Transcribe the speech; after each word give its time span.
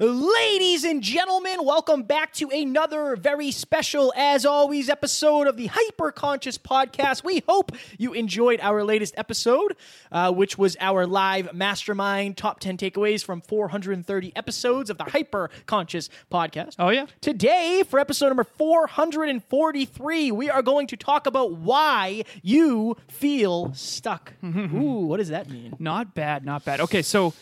Ladies 0.00 0.84
and 0.84 1.02
gentlemen, 1.02 1.64
welcome 1.64 2.02
back 2.04 2.32
to 2.34 2.48
another 2.48 3.14
very 3.14 3.50
special, 3.50 4.12
as 4.16 4.46
always, 4.46 4.88
episode 4.88 5.46
of 5.46 5.56
the 5.56 5.66
Hyper 5.66 6.10
Conscious 6.10 6.56
Podcast. 6.56 7.22
We 7.22 7.42
hope 7.46 7.72
you 7.98 8.14
enjoyed 8.14 8.60
our 8.60 8.84
latest 8.84 9.12
episode, 9.18 9.76
uh, 10.10 10.32
which 10.32 10.56
was 10.56 10.78
our 10.80 11.06
live 11.06 11.52
mastermind 11.52 12.38
top 12.38 12.60
10 12.60 12.78
takeaways 12.78 13.22
from 13.22 13.42
430 13.42 14.32
episodes 14.34 14.88
of 14.88 14.96
the 14.96 15.04
Hyper 15.04 15.50
Conscious 15.66 16.08
Podcast. 16.30 16.76
Oh, 16.78 16.88
yeah? 16.88 17.06
Today, 17.20 17.82
for 17.86 17.98
episode 17.98 18.28
number 18.28 18.44
443, 18.44 20.30
we 20.32 20.48
are 20.48 20.62
going 20.62 20.86
to 20.86 20.96
talk 20.96 21.26
about 21.26 21.52
why 21.52 22.24
you 22.42 22.96
feel 23.08 23.74
stuck. 23.74 24.32
Ooh, 24.44 25.06
what 25.06 25.18
does 25.18 25.28
that 25.28 25.50
mean? 25.50 25.76
Not 25.78 26.14
bad, 26.14 26.46
not 26.46 26.64
bad. 26.64 26.80
Okay, 26.80 27.02
so 27.02 27.34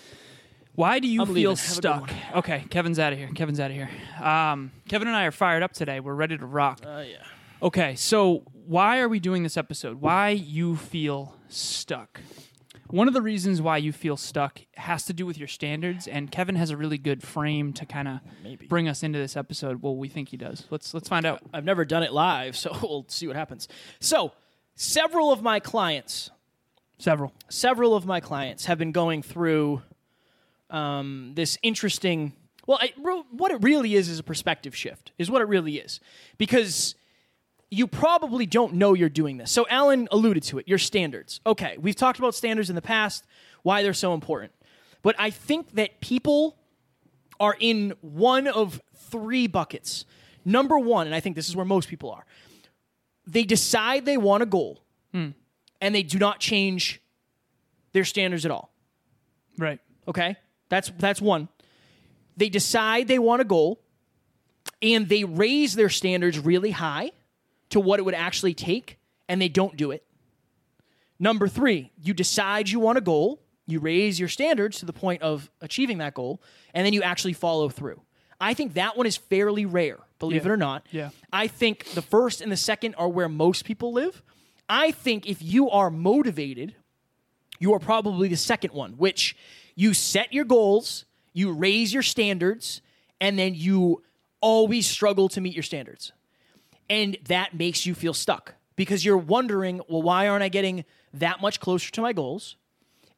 why 0.74 0.98
do 0.98 1.08
you 1.08 1.22
I'm 1.22 1.26
feel 1.34 1.50
leaving. 1.52 1.56
Have 1.56 1.58
a 1.58 1.70
good 1.70 1.74
stuck? 1.74 2.12
Okay, 2.36 2.64
Kevin's 2.70 2.98
out 2.98 3.12
of 3.12 3.18
here. 3.18 3.28
Kevin's 3.34 3.60
out 3.60 3.70
of 3.70 3.76
here. 3.76 3.90
Um, 4.22 4.70
Kevin 4.88 5.08
and 5.08 5.16
I 5.16 5.24
are 5.24 5.30
fired 5.32 5.62
up 5.62 5.72
today. 5.72 6.00
We're 6.00 6.14
ready 6.14 6.38
to 6.38 6.46
rock. 6.46 6.80
Oh, 6.86 7.00
yeah. 7.00 7.16
Okay, 7.62 7.94
so 7.96 8.44
why 8.66 9.00
are 9.00 9.08
we 9.08 9.20
doing 9.20 9.42
this 9.42 9.56
episode? 9.56 10.00
Why 10.00 10.30
you 10.30 10.76
feel 10.76 11.34
stuck? 11.48 12.20
One 12.88 13.06
of 13.06 13.14
the 13.14 13.22
reasons 13.22 13.62
why 13.62 13.76
you 13.76 13.92
feel 13.92 14.16
stuck 14.16 14.62
has 14.76 15.04
to 15.04 15.12
do 15.12 15.24
with 15.24 15.38
your 15.38 15.46
standards, 15.46 16.08
and 16.08 16.28
Kevin 16.30 16.56
has 16.56 16.70
a 16.70 16.76
really 16.76 16.98
good 16.98 17.22
frame 17.22 17.72
to 17.74 17.86
kind 17.86 18.08
of 18.08 18.20
Maybe. 18.42 18.66
bring 18.66 18.88
us 18.88 19.02
into 19.04 19.18
this 19.18 19.36
episode. 19.36 19.80
Well, 19.82 19.94
we 19.96 20.08
think 20.08 20.30
he 20.30 20.36
does. 20.36 20.66
Let's 20.70 20.92
let's 20.92 21.08
find 21.08 21.24
out. 21.24 21.40
I've 21.52 21.64
never 21.64 21.84
done 21.84 22.02
it 22.02 22.12
live, 22.12 22.56
so 22.56 22.76
we'll 22.82 23.04
see 23.08 23.28
what 23.28 23.36
happens. 23.36 23.68
So, 24.00 24.32
several 24.74 25.30
of 25.30 25.40
my 25.40 25.60
clients, 25.60 26.30
Several. 26.98 27.32
several 27.48 27.94
of 27.94 28.06
my 28.06 28.18
clients 28.18 28.64
have 28.64 28.78
been 28.78 28.92
going 28.92 29.22
through 29.22 29.82
um, 30.70 31.32
this 31.34 31.58
interesting. 31.62 32.32
Well, 32.66 32.78
I, 32.80 32.92
what 33.30 33.50
it 33.50 33.62
really 33.62 33.94
is 33.94 34.08
is 34.08 34.18
a 34.18 34.22
perspective 34.22 34.76
shift, 34.76 35.12
is 35.18 35.30
what 35.30 35.42
it 35.42 35.48
really 35.48 35.78
is, 35.78 36.00
because 36.38 36.94
you 37.70 37.86
probably 37.86 38.46
don't 38.46 38.74
know 38.74 38.94
you're 38.94 39.08
doing 39.08 39.36
this. 39.38 39.50
So, 39.50 39.66
Alan 39.68 40.08
alluded 40.10 40.42
to 40.44 40.58
it. 40.58 40.68
Your 40.68 40.78
standards. 40.78 41.40
Okay, 41.44 41.76
we've 41.78 41.96
talked 41.96 42.18
about 42.18 42.34
standards 42.34 42.68
in 42.68 42.76
the 42.76 42.82
past, 42.82 43.24
why 43.62 43.82
they're 43.82 43.92
so 43.92 44.14
important, 44.14 44.52
but 45.02 45.14
I 45.18 45.30
think 45.30 45.72
that 45.74 46.00
people 46.00 46.56
are 47.40 47.56
in 47.58 47.94
one 48.02 48.46
of 48.46 48.80
three 48.94 49.46
buckets. 49.46 50.04
Number 50.44 50.78
one, 50.78 51.06
and 51.06 51.14
I 51.14 51.20
think 51.20 51.36
this 51.36 51.48
is 51.48 51.56
where 51.56 51.66
most 51.66 51.88
people 51.88 52.10
are, 52.10 52.24
they 53.26 53.44
decide 53.44 54.04
they 54.04 54.16
want 54.16 54.42
a 54.42 54.46
goal 54.46 54.82
and 55.80 55.94
they 55.94 56.02
do 56.02 56.18
not 56.18 56.40
change 56.40 57.00
their 57.92 58.04
standards 58.04 58.44
at 58.44 58.50
all. 58.50 58.72
Right. 59.58 59.80
Okay? 60.06 60.36
That's 60.70 60.90
that's 60.98 61.20
one. 61.20 61.48
They 62.38 62.48
decide 62.48 63.06
they 63.08 63.18
want 63.18 63.42
a 63.42 63.44
goal 63.44 63.80
and 64.80 65.08
they 65.08 65.24
raise 65.24 65.74
their 65.74 65.90
standards 65.90 66.38
really 66.38 66.70
high 66.70 67.10
to 67.68 67.80
what 67.80 67.98
it 68.00 68.04
would 68.04 68.14
actually 68.14 68.54
take 68.54 68.98
and 69.28 69.42
they 69.42 69.48
don't 69.48 69.76
do 69.76 69.90
it. 69.90 70.04
Number 71.18 71.48
3, 71.48 71.90
you 72.02 72.14
decide 72.14 72.70
you 72.70 72.80
want 72.80 72.96
a 72.96 73.02
goal, 73.02 73.42
you 73.66 73.78
raise 73.78 74.18
your 74.18 74.28
standards 74.28 74.78
to 74.78 74.86
the 74.86 74.92
point 74.92 75.20
of 75.22 75.50
achieving 75.60 75.98
that 75.98 76.14
goal 76.14 76.40
and 76.72 76.86
then 76.86 76.94
you 76.94 77.02
actually 77.02 77.34
follow 77.34 77.68
through. 77.68 78.00
I 78.40 78.54
think 78.54 78.72
that 78.74 78.96
one 78.96 79.06
is 79.06 79.18
fairly 79.18 79.66
rare, 79.66 79.98
believe 80.18 80.44
Yeah. 80.46 80.50
it 80.50 80.52
or 80.52 80.56
not. 80.56 80.86
Yeah. 80.90 81.10
I 81.30 81.46
think 81.46 81.84
the 81.90 82.00
first 82.00 82.40
and 82.40 82.50
the 82.50 82.56
second 82.56 82.94
are 82.94 83.08
where 83.08 83.28
most 83.28 83.66
people 83.66 83.92
live. 83.92 84.22
I 84.66 84.92
think 84.92 85.26
if 85.28 85.42
you 85.42 85.68
are 85.68 85.90
motivated, 85.90 86.74
you 87.60 87.72
are 87.74 87.78
probably 87.78 88.26
the 88.26 88.36
second 88.36 88.72
one, 88.72 88.94
which 88.94 89.36
you 89.76 89.94
set 89.94 90.32
your 90.32 90.44
goals, 90.44 91.04
you 91.32 91.52
raise 91.52 91.94
your 91.94 92.02
standards, 92.02 92.82
and 93.20 93.38
then 93.38 93.54
you 93.54 94.02
always 94.40 94.86
struggle 94.88 95.28
to 95.28 95.40
meet 95.40 95.54
your 95.54 95.62
standards. 95.62 96.12
And 96.88 97.16
that 97.28 97.54
makes 97.54 97.86
you 97.86 97.94
feel 97.94 98.14
stuck 98.14 98.54
because 98.74 99.04
you're 99.04 99.16
wondering, 99.16 99.80
well, 99.88 100.02
why 100.02 100.26
aren't 100.26 100.42
I 100.42 100.48
getting 100.48 100.84
that 101.14 101.40
much 101.40 101.60
closer 101.60 101.92
to 101.92 102.00
my 102.00 102.12
goals? 102.12 102.56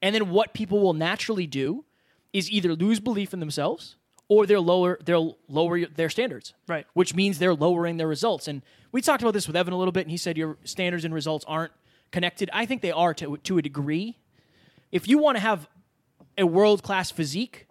And 0.03 0.15
then 0.15 0.31
what 0.31 0.53
people 0.53 0.81
will 0.81 0.93
naturally 0.93 1.47
do 1.47 1.85
is 2.33 2.51
either 2.51 2.75
lose 2.75 2.99
belief 3.01 3.33
in 3.33 3.41
themselves 3.41 3.97
or 4.29 4.47
they'll 4.47 4.63
lower 4.63 4.99
they'll 5.05 5.37
lower 5.49 5.87
their 5.87 6.11
standards. 6.11 6.55
Right. 6.67 6.87
Which 6.95 7.15
means 7.15 7.39
they're 7.39 7.55
lowering 7.55 7.97
their 7.97 8.09
results. 8.09 8.49
And 8.49 8.63
we 8.91 9.01
talked 9.01 9.23
about 9.23 9.35
this 9.35 9.47
with 9.47 9.57
Evan 9.57 9.73
a 9.73 9.79
little 9.79 9.93
bit 9.93 10.03
and 10.03 10.11
he 10.11 10.17
said 10.17 10.37
your 10.37 10.59
standards 10.65 11.05
and 11.05 11.15
results 11.15 11.45
aren't 11.47 11.73
connected. 12.11 12.51
I 12.53 12.67
think 12.67 12.83
they 12.83 12.93
are 12.93 13.15
to 13.15 13.37
to 13.37 13.59
a 13.59 13.63
degree. 13.63 14.19
If 14.93 15.09
you 15.09 15.19
want 15.19 15.37
to 15.37 15.41
have 15.41 15.67
a 16.39 16.45
world-class 16.47 17.11
physique, 17.11 17.67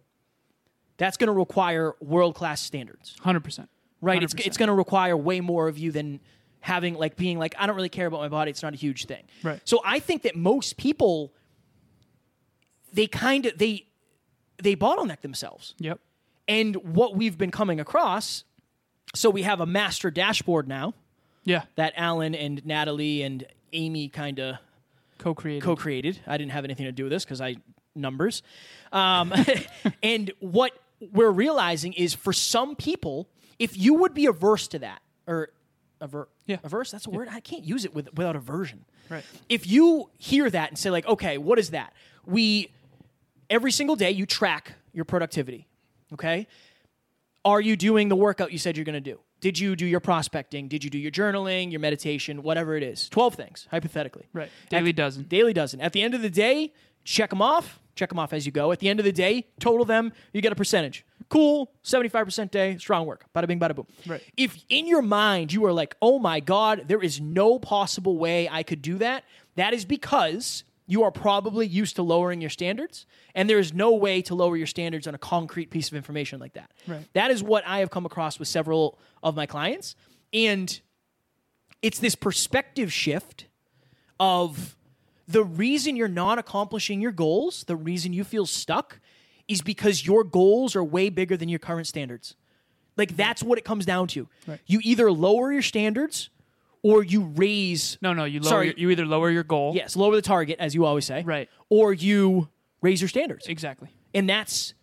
that's 0.97 1.17
going 1.17 1.27
to 1.27 1.33
require 1.33 1.93
world-class 2.01 2.61
standards 2.61 3.15
Hundred 3.21 3.43
percent. 3.43 3.69
right? 4.01 4.21
It's, 4.21 4.33
it's 4.35 4.57
going 4.57 4.67
to 4.67 4.73
require 4.73 5.15
way 5.15 5.39
more 5.39 5.67
of 5.67 5.77
you 5.77 5.91
than 5.91 6.19
having 6.59 6.93
like 6.95 7.15
being 7.15 7.39
like 7.39 7.55
I 7.57 7.65
don't 7.67 7.75
really 7.75 7.89
care 7.89 8.05
about 8.07 8.19
my 8.19 8.27
body. 8.27 8.51
It's 8.51 8.61
not 8.61 8.73
a 8.73 8.77
huge 8.77 9.05
thing. 9.05 9.23
Right. 9.41 9.59
So 9.65 9.81
I 9.85 9.99
think 9.99 10.21
that 10.23 10.35
most 10.35 10.77
people 10.77 11.33
they 12.93 13.07
kind 13.07 13.45
of 13.47 13.57
they 13.57 13.87
they 14.61 14.75
bottleneck 14.75 15.21
themselves. 15.21 15.73
Yep. 15.79 15.99
And 16.47 16.75
what 16.95 17.15
we've 17.15 17.37
been 17.37 17.49
coming 17.51 17.79
across, 17.79 18.43
so 19.15 19.29
we 19.29 19.41
have 19.43 19.59
a 19.61 19.65
master 19.65 20.11
dashboard 20.11 20.67
now 20.67 20.93
Yeah. 21.45 21.63
that 21.75 21.93
Alan 21.95 22.35
and 22.35 22.63
Natalie 22.65 23.23
and 23.23 23.45
Amy 23.73 24.07
kind 24.09 24.39
of 24.39 24.57
Co-created. 25.21 25.63
co-created. 25.63 26.19
I 26.27 26.37
didn't 26.37 26.51
have 26.51 26.65
anything 26.65 26.85
to 26.87 26.91
do 26.91 27.03
with 27.03 27.11
this 27.11 27.23
because 27.23 27.41
I 27.41 27.55
numbers. 27.95 28.41
Um, 28.91 29.33
and 30.03 30.31
what 30.39 30.71
we're 31.13 31.31
realizing 31.31 31.93
is 31.93 32.13
for 32.13 32.33
some 32.33 32.75
people, 32.75 33.27
if 33.59 33.77
you 33.77 33.93
would 33.95 34.13
be 34.13 34.25
averse 34.25 34.67
to 34.69 34.79
that 34.79 35.01
or 35.27 35.49
aver- 36.01 36.29
Yeah. 36.45 36.57
averse, 36.63 36.91
that's 36.91 37.05
a 37.05 37.09
word 37.09 37.27
I 37.31 37.39
can't 37.39 37.63
use 37.63 37.85
it 37.85 37.93
with, 37.93 38.13
without 38.15 38.35
aversion. 38.35 38.85
Right. 39.09 39.23
If 39.49 39.67
you 39.67 40.09
hear 40.17 40.49
that 40.49 40.69
and 40.69 40.77
say 40.77 40.89
like, 40.89 41.05
okay, 41.05 41.37
what 41.37 41.59
is 41.59 41.71
that? 41.71 41.93
We 42.25 42.71
every 43.49 43.71
single 43.71 43.95
day 43.95 44.11
you 44.11 44.25
track 44.25 44.73
your 44.93 45.05
productivity. 45.05 45.67
Okay. 46.13 46.47
Are 47.43 47.59
you 47.61 47.75
doing 47.75 48.09
the 48.09 48.15
workout 48.15 48.51
you 48.51 48.57
said 48.57 48.77
you're 48.77 48.85
going 48.85 49.01
to 49.03 49.11
do? 49.11 49.19
Did 49.41 49.57
you 49.59 49.75
do 49.75 49.85
your 49.85 49.99
prospecting? 49.99 50.67
Did 50.67 50.83
you 50.83 50.89
do 50.89 50.97
your 50.99 51.11
journaling, 51.11 51.71
your 51.71 51.79
meditation, 51.79 52.43
whatever 52.43 52.75
it 52.75 52.83
is? 52.83 53.09
12 53.09 53.35
things, 53.35 53.67
hypothetically. 53.71 54.25
Right. 54.33 54.49
At- 54.65 54.69
Daily 54.69 54.93
dozen. 54.93 55.23
Daily 55.23 55.51
dozen. 55.53 55.81
At 55.81 55.93
the 55.93 56.01
end 56.01 56.13
of 56.13 56.21
the 56.21 56.29
day, 56.29 56.73
check 57.03 57.31
them 57.31 57.41
off. 57.41 57.79
Check 57.95 58.09
them 58.09 58.19
off 58.19 58.31
as 58.33 58.45
you 58.45 58.51
go. 58.51 58.71
At 58.71 58.79
the 58.79 58.87
end 58.87 58.99
of 58.99 59.03
the 59.05 59.11
day, 59.11 59.47
total 59.59 59.83
them. 59.83 60.13
You 60.31 60.41
get 60.41 60.51
a 60.51 60.55
percentage. 60.55 61.03
Cool. 61.27 61.71
75% 61.83 62.51
day. 62.51 62.77
Strong 62.77 63.05
work. 63.05 63.25
Bada 63.35 63.47
bing, 63.47 63.59
bada 63.59 63.75
boom. 63.75 63.87
Right. 64.05 64.21
If 64.37 64.63
in 64.69 64.85
your 64.87 65.01
mind 65.01 65.51
you 65.51 65.65
are 65.65 65.73
like, 65.73 65.95
oh 66.01 66.19
my 66.19 66.39
God, 66.39 66.83
there 66.87 67.01
is 67.01 67.19
no 67.19 67.57
possible 67.59 68.17
way 68.17 68.47
I 68.49 68.63
could 68.63 68.81
do 68.81 68.97
that, 68.99 69.23
that 69.55 69.73
is 69.73 69.85
because 69.85 70.63
you 70.91 71.03
are 71.03 71.11
probably 71.11 71.65
used 71.65 71.95
to 71.95 72.03
lowering 72.03 72.41
your 72.41 72.49
standards, 72.49 73.05
and 73.33 73.49
there 73.49 73.59
is 73.59 73.73
no 73.73 73.93
way 73.93 74.21
to 74.23 74.35
lower 74.35 74.57
your 74.57 74.67
standards 74.67 75.07
on 75.07 75.15
a 75.15 75.17
concrete 75.17 75.69
piece 75.69 75.87
of 75.87 75.93
information 75.95 76.37
like 76.37 76.51
that. 76.51 76.69
Right. 76.85 77.07
That 77.13 77.31
is 77.31 77.41
what 77.41 77.65
I 77.65 77.79
have 77.79 77.89
come 77.89 78.05
across 78.05 78.37
with 78.37 78.49
several 78.49 78.99
of 79.23 79.33
my 79.33 79.45
clients. 79.45 79.95
And 80.33 80.81
it's 81.81 81.97
this 81.99 82.13
perspective 82.13 82.91
shift 82.91 83.45
of 84.19 84.75
the 85.29 85.45
reason 85.45 85.95
you're 85.95 86.09
not 86.09 86.37
accomplishing 86.37 86.99
your 86.99 87.13
goals, 87.13 87.63
the 87.63 87.77
reason 87.77 88.11
you 88.11 88.25
feel 88.25 88.45
stuck 88.45 88.99
is 89.47 89.61
because 89.61 90.05
your 90.05 90.25
goals 90.25 90.75
are 90.75 90.83
way 90.83 91.07
bigger 91.07 91.37
than 91.37 91.47
your 91.47 91.59
current 91.59 91.87
standards. 91.87 92.35
Like 92.97 93.15
that's 93.15 93.41
what 93.41 93.57
it 93.57 93.63
comes 93.63 93.85
down 93.85 94.09
to. 94.09 94.27
Right. 94.45 94.59
You 94.65 94.81
either 94.83 95.09
lower 95.09 95.53
your 95.53 95.61
standards 95.61 96.29
or 96.83 97.03
you 97.03 97.23
raise 97.35 97.97
No, 98.01 98.13
no. 98.13 98.23
You 98.25 98.39
lower. 98.39 98.49
Sorry. 98.49 98.65
Your, 98.67 98.75
you 98.77 98.89
either 98.91 99.05
lower 99.05 99.29
your 99.29 99.43
goal. 99.43 99.73
yes, 99.75 99.95
lower 99.95 100.15
the 100.15 100.21
target 100.21 100.57
as 100.59 100.73
you 100.75 100.85
always 100.85 101.05
say. 101.05 101.23
Right. 101.23 101.49
Or 101.69 101.93
you 101.93 102.49
raise 102.81 103.01
your 103.01 103.09
standards. 103.09 103.47
Exactly. 103.47 103.89
And 104.13 104.29
that's 104.29 104.73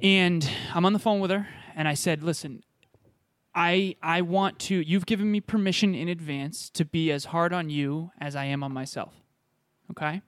And 0.03 0.49
I'm 0.75 0.85
on 0.85 0.93
the 0.93 0.99
phone 0.99 1.21
with 1.21 1.31
her, 1.31 1.49
and 1.77 1.87
I 1.87 1.95
said, 1.95 2.23
Listen, 2.25 2.65
I, 3.55 3.97
I 4.03 4.23
want 4.23 4.59
to, 4.61 4.77
you've 4.77 5.07
given 5.07 5.31
me 5.31 5.41
permission 5.41 5.95
in 5.95 6.09
advance 6.09 6.71
to 6.71 6.85
be 6.85 7.13
as 7.13 7.27
hard 7.27 7.53
on 7.53 7.69
you 7.69 8.11
as 8.19 8.35
I 8.35 8.47
am 8.47 8.63
on 8.63 8.73
myself. 8.73 9.15
Okay? 9.91 10.23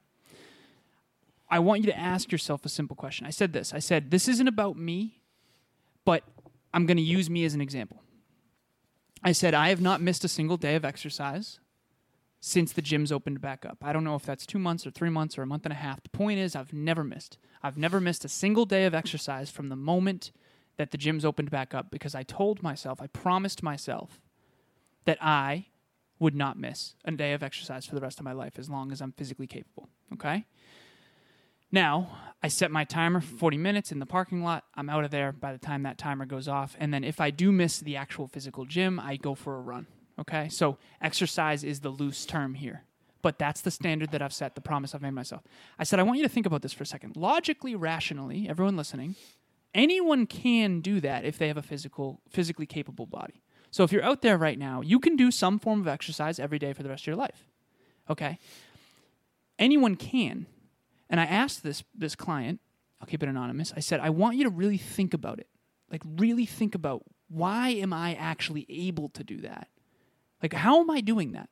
I 1.49 1.59
want 1.59 1.81
you 1.81 1.91
to 1.91 1.97
ask 1.97 2.31
yourself 2.31 2.65
a 2.65 2.69
simple 2.69 2.95
question. 2.95 3.25
I 3.25 3.31
said 3.31 3.53
this 3.53 3.73
I 3.73 3.79
said, 3.79 4.11
This 4.11 4.27
isn't 4.27 4.47
about 4.47 4.77
me, 4.77 5.21
but 6.03 6.23
I'm 6.73 6.85
going 6.85 6.97
to 6.97 7.03
use 7.03 7.29
me 7.29 7.45
as 7.45 7.53
an 7.53 7.61
example. 7.61 8.01
I 9.23 9.31
said, 9.31 9.53
I 9.53 9.69
have 9.69 9.81
not 9.81 10.01
missed 10.01 10.23
a 10.23 10.27
single 10.27 10.57
day 10.57 10.75
of 10.75 10.85
exercise 10.85 11.59
since 12.41 12.73
the 12.73 12.81
gyms 12.81 13.11
opened 13.11 13.41
back 13.41 13.65
up. 13.65 13.77
I 13.81 13.91
don't 13.91 14.03
know 14.03 14.15
if 14.15 14.23
that's 14.23 14.45
two 14.45 14.59
months 14.59 14.85
or 14.85 14.91
three 14.91 15.09
months 15.09 15.35
or 15.37 15.41
a 15.41 15.47
month 15.47 15.65
and 15.65 15.73
a 15.73 15.77
half. 15.77 16.03
The 16.03 16.09
point 16.09 16.39
is, 16.39 16.55
I've 16.55 16.73
never 16.73 17.03
missed. 17.03 17.39
I've 17.63 17.77
never 17.77 17.99
missed 17.99 18.23
a 18.23 18.29
single 18.29 18.65
day 18.65 18.85
of 18.85 18.93
exercise 18.93 19.49
from 19.49 19.69
the 19.69 19.75
moment 19.75 20.31
that 20.77 20.91
the 20.91 20.97
gyms 20.97 21.23
opened 21.25 21.51
back 21.51 21.73
up 21.73 21.91
because 21.91 22.15
I 22.15 22.23
told 22.23 22.61
myself, 22.61 23.01
I 23.01 23.07
promised 23.07 23.63
myself 23.63 24.21
that 25.05 25.17
I 25.21 25.67
would 26.19 26.35
not 26.35 26.57
miss 26.57 26.95
a 27.05 27.11
day 27.11 27.33
of 27.33 27.43
exercise 27.43 27.85
for 27.85 27.95
the 27.95 28.01
rest 28.01 28.19
of 28.19 28.25
my 28.25 28.31
life 28.31 28.57
as 28.57 28.69
long 28.69 28.91
as 28.91 29.01
I'm 29.01 29.11
physically 29.11 29.47
capable. 29.47 29.89
Okay? 30.13 30.45
Now, 31.71 32.17
I 32.41 32.47
set 32.47 32.71
my 32.71 32.83
timer 32.83 33.21
for 33.21 33.35
40 33.37 33.57
minutes 33.57 33.91
in 33.91 33.99
the 33.99 34.05
parking 34.05 34.43
lot. 34.43 34.63
I'm 34.75 34.89
out 34.89 35.03
of 35.03 35.11
there 35.11 35.31
by 35.31 35.51
the 35.51 35.57
time 35.57 35.83
that 35.83 35.97
timer 35.97 36.25
goes 36.25 36.47
off. 36.47 36.75
And 36.79 36.93
then 36.93 37.03
if 37.03 37.19
I 37.19 37.31
do 37.31 37.51
miss 37.51 37.79
the 37.79 37.97
actual 37.97 38.27
physical 38.27 38.65
gym, 38.65 38.99
I 38.99 39.17
go 39.17 39.35
for 39.35 39.57
a 39.57 39.61
run. 39.61 39.87
Okay? 40.19 40.47
So 40.49 40.77
exercise 41.01 41.63
is 41.63 41.81
the 41.81 41.89
loose 41.89 42.25
term 42.25 42.53
here. 42.53 42.83
But 43.21 43.39
that's 43.39 43.61
the 43.61 43.71
standard 43.71 44.11
that 44.11 44.21
I've 44.21 44.33
set, 44.33 44.53
the 44.55 44.61
promise 44.61 44.93
I've 44.93 45.01
made 45.01 45.11
myself. 45.11 45.41
I 45.79 45.83
said, 45.83 45.99
I 45.99 46.03
want 46.03 46.17
you 46.17 46.23
to 46.23 46.29
think 46.29 46.45
about 46.45 46.61
this 46.61 46.73
for 46.73 46.83
a 46.83 46.85
second. 46.85 47.17
Logically, 47.17 47.75
rationally, 47.75 48.47
everyone 48.47 48.77
listening, 48.77 49.15
anyone 49.75 50.25
can 50.25 50.81
do 50.81 50.99
that 51.01 51.25
if 51.25 51.37
they 51.37 51.47
have 51.47 51.57
a 51.57 51.61
physical, 51.61 52.21
physically 52.29 52.65
capable 52.65 53.05
body. 53.05 53.43
So 53.69 53.83
if 53.83 53.91
you're 53.91 54.03
out 54.03 54.21
there 54.21 54.37
right 54.37 54.57
now, 54.57 54.81
you 54.81 54.99
can 54.99 55.15
do 55.15 55.29
some 55.29 55.59
form 55.59 55.81
of 55.81 55.87
exercise 55.87 56.39
every 56.39 56.57
day 56.57 56.73
for 56.73 56.81
the 56.81 56.89
rest 56.89 57.03
of 57.03 57.07
your 57.07 57.17
life. 57.17 57.49
Okay? 58.09 58.39
Anyone 59.59 59.95
can. 59.95 60.47
And 61.09 61.19
I 61.19 61.25
asked 61.25 61.61
this 61.61 61.83
this 61.93 62.15
client, 62.15 62.61
I'll 62.99 63.07
keep 63.07 63.21
it 63.21 63.29
anonymous. 63.29 63.73
I 63.75 63.81
said, 63.81 63.99
I 63.99 64.09
want 64.09 64.37
you 64.37 64.45
to 64.45 64.49
really 64.49 64.77
think 64.77 65.13
about 65.13 65.39
it. 65.39 65.49
Like 65.91 66.01
really 66.05 66.45
think 66.45 66.73
about 66.73 67.03
why 67.27 67.69
am 67.69 67.93
I 67.93 68.15
actually 68.15 68.65
able 68.69 69.09
to 69.09 69.23
do 69.23 69.41
that? 69.41 69.67
Like 70.41 70.53
how 70.53 70.79
am 70.79 70.89
I 70.89 71.01
doing 71.01 71.33
that? 71.33 71.49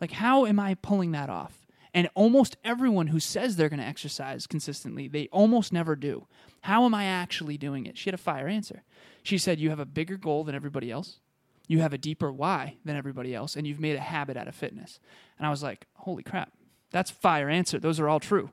Like 0.00 0.12
how 0.12 0.46
am 0.46 0.58
I 0.58 0.74
pulling 0.74 1.12
that 1.12 1.30
off? 1.30 1.65
And 1.96 2.10
almost 2.14 2.58
everyone 2.62 3.06
who 3.06 3.18
says 3.18 3.56
they're 3.56 3.70
going 3.70 3.80
to 3.80 3.86
exercise 3.86 4.46
consistently, 4.46 5.08
they 5.08 5.28
almost 5.32 5.72
never 5.72 5.96
do. 5.96 6.26
How 6.60 6.84
am 6.84 6.92
I 6.92 7.06
actually 7.06 7.56
doing 7.56 7.86
it? 7.86 7.96
She 7.96 8.10
had 8.10 8.14
a 8.14 8.18
fire 8.18 8.46
answer. 8.46 8.82
She 9.22 9.38
said, 9.38 9.58
You 9.58 9.70
have 9.70 9.80
a 9.80 9.86
bigger 9.86 10.18
goal 10.18 10.44
than 10.44 10.54
everybody 10.54 10.90
else. 10.90 11.20
You 11.68 11.80
have 11.80 11.94
a 11.94 11.98
deeper 11.98 12.30
why 12.30 12.76
than 12.84 12.96
everybody 12.96 13.34
else, 13.34 13.56
and 13.56 13.66
you've 13.66 13.80
made 13.80 13.96
a 13.96 14.00
habit 14.00 14.36
out 14.36 14.46
of 14.46 14.54
fitness. 14.54 15.00
And 15.38 15.46
I 15.46 15.50
was 15.50 15.62
like, 15.62 15.86
Holy 15.94 16.22
crap, 16.22 16.52
that's 16.90 17.10
fire 17.10 17.48
answer. 17.48 17.78
Those 17.78 17.98
are 17.98 18.10
all 18.10 18.20
true. 18.20 18.50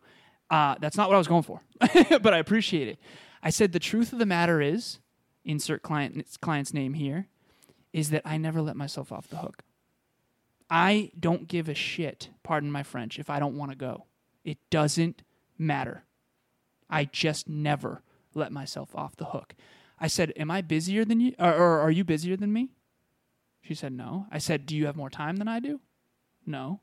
Uh, 0.50 0.76
that's 0.80 0.96
not 0.96 1.10
what 1.10 1.16
I 1.16 1.18
was 1.18 1.28
going 1.28 1.44
for, 1.44 1.60
but 2.22 2.34
I 2.34 2.38
appreciate 2.38 2.88
it. 2.88 2.98
I 3.44 3.50
said, 3.50 3.74
The 3.74 3.80
truth 3.80 4.14
of 4.14 4.20
the 4.20 4.26
matter 4.26 4.62
is, 4.62 5.00
insert 5.44 5.84
client, 5.84 6.26
client's 6.40 6.74
name 6.74 6.94
here, 6.94 7.28
is 7.92 8.10
that 8.12 8.22
I 8.24 8.38
never 8.38 8.62
let 8.62 8.78
myself 8.78 9.12
off 9.12 9.28
the 9.28 9.38
hook. 9.38 9.64
I 10.74 11.12
don't 11.20 11.48
give 11.48 11.70
a 11.70 11.76
shit, 11.76 12.30
pardon 12.42 12.72
my 12.72 12.82
French, 12.82 13.20
if 13.20 13.30
I 13.30 13.38
don't 13.38 13.56
want 13.56 13.70
to 13.70 13.78
go. 13.78 14.08
It 14.44 14.58
doesn't 14.72 15.22
matter. 15.56 16.04
I 16.90 17.06
just 17.06 17.48
never 17.48 18.02
let 18.34 18.52
myself 18.52 18.96
off 18.96 19.16
the 19.16 19.26
hook. 19.26 19.54
I 20.00 20.08
said, 20.08 20.34
Am 20.36 20.50
I 20.50 20.64
busier 20.64 21.06
than 21.06 21.20
you? 21.20 21.36
Or, 21.38 21.54
or, 21.54 21.80
are 21.82 21.92
you 21.92 22.04
busier 22.04 22.36
than 22.36 22.52
me? 22.52 22.72
She 23.62 23.76
said, 23.76 23.94
No. 23.94 24.26
I 24.32 24.40
said, 24.40 24.66
Do 24.66 24.76
you 24.76 24.88
have 24.88 24.96
more 24.96 25.12
time 25.12 25.36
than 25.36 25.48
I 25.48 25.60
do? 25.60 25.80
No. 26.44 26.82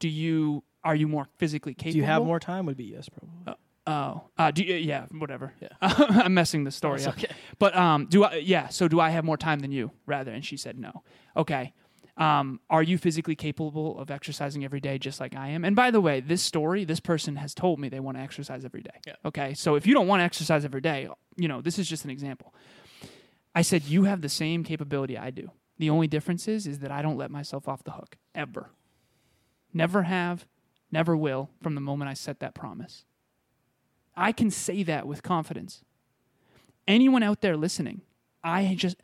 Do 0.00 0.08
you, 0.08 0.64
are 0.82 0.96
you 0.96 1.06
more 1.06 1.28
physically 1.38 1.72
capable? 1.72 1.92
Do 1.92 1.98
you 1.98 2.04
have 2.06 2.24
more 2.24 2.40
time? 2.40 2.66
Would 2.66 2.76
be 2.76 2.84
yes, 2.84 3.08
probably. 3.08 3.54
Oh, 3.86 4.24
uh, 4.38 4.50
do 4.50 4.64
you, 4.64 4.74
yeah, 4.74 5.06
whatever. 5.12 5.52
Yeah. 5.60 5.68
I'm 5.80 6.34
messing 6.34 6.64
the 6.64 6.72
story 6.72 6.98
That's 6.98 7.06
up. 7.06 7.14
okay. 7.14 7.32
But 7.60 7.76
um, 7.76 8.06
do 8.06 8.24
I? 8.24 8.36
Yeah. 8.36 8.68
So 8.68 8.88
do 8.88 8.98
I 8.98 9.10
have 9.10 9.24
more 9.24 9.36
time 9.36 9.60
than 9.60 9.70
you? 9.70 9.92
Rather, 10.04 10.32
and 10.32 10.44
she 10.44 10.56
said 10.56 10.78
no. 10.78 11.04
Okay. 11.36 11.72
Um, 12.16 12.60
are 12.68 12.82
you 12.82 12.98
physically 12.98 13.34
capable 13.34 13.98
of 13.98 14.10
exercising 14.10 14.64
every 14.64 14.80
day, 14.80 14.98
just 14.98 15.20
like 15.20 15.34
I 15.34 15.48
am? 15.48 15.64
And 15.64 15.74
by 15.74 15.90
the 15.90 16.00
way, 16.00 16.20
this 16.20 16.42
story, 16.42 16.84
this 16.84 17.00
person 17.00 17.36
has 17.36 17.54
told 17.54 17.78
me 17.78 17.88
they 17.88 18.00
want 18.00 18.18
to 18.18 18.22
exercise 18.22 18.64
every 18.64 18.82
day. 18.82 19.00
Yeah. 19.06 19.14
Okay. 19.24 19.54
So 19.54 19.74
if 19.76 19.86
you 19.86 19.94
don't 19.94 20.06
want 20.06 20.20
to 20.20 20.24
exercise 20.24 20.64
every 20.64 20.80
day, 20.80 21.08
you 21.36 21.48
know, 21.48 21.60
this 21.60 21.78
is 21.78 21.88
just 21.88 22.04
an 22.04 22.10
example. 22.10 22.54
I 23.54 23.62
said 23.62 23.84
you 23.84 24.04
have 24.04 24.20
the 24.20 24.28
same 24.28 24.64
capability 24.64 25.16
I 25.16 25.30
do. 25.30 25.50
The 25.78 25.90
only 25.90 26.06
difference 26.06 26.46
is, 26.46 26.66
is 26.66 26.80
that 26.80 26.90
I 26.90 27.00
don't 27.00 27.16
let 27.16 27.30
myself 27.30 27.66
off 27.66 27.84
the 27.84 27.92
hook 27.92 28.16
ever. 28.34 28.70
Never 29.72 30.02
have, 30.02 30.46
never 30.92 31.16
will 31.16 31.50
from 31.62 31.74
the 31.74 31.80
moment 31.80 32.10
I 32.10 32.14
set 32.14 32.40
that 32.40 32.54
promise. 32.54 33.04
I 34.16 34.32
can 34.32 34.50
say 34.50 34.82
that 34.82 35.06
with 35.06 35.22
confidence. 35.22 35.82
Anyone 36.86 37.22
out 37.22 37.40
there 37.40 37.56
listening, 37.56 38.02
I 38.42 38.74
just 38.76 38.96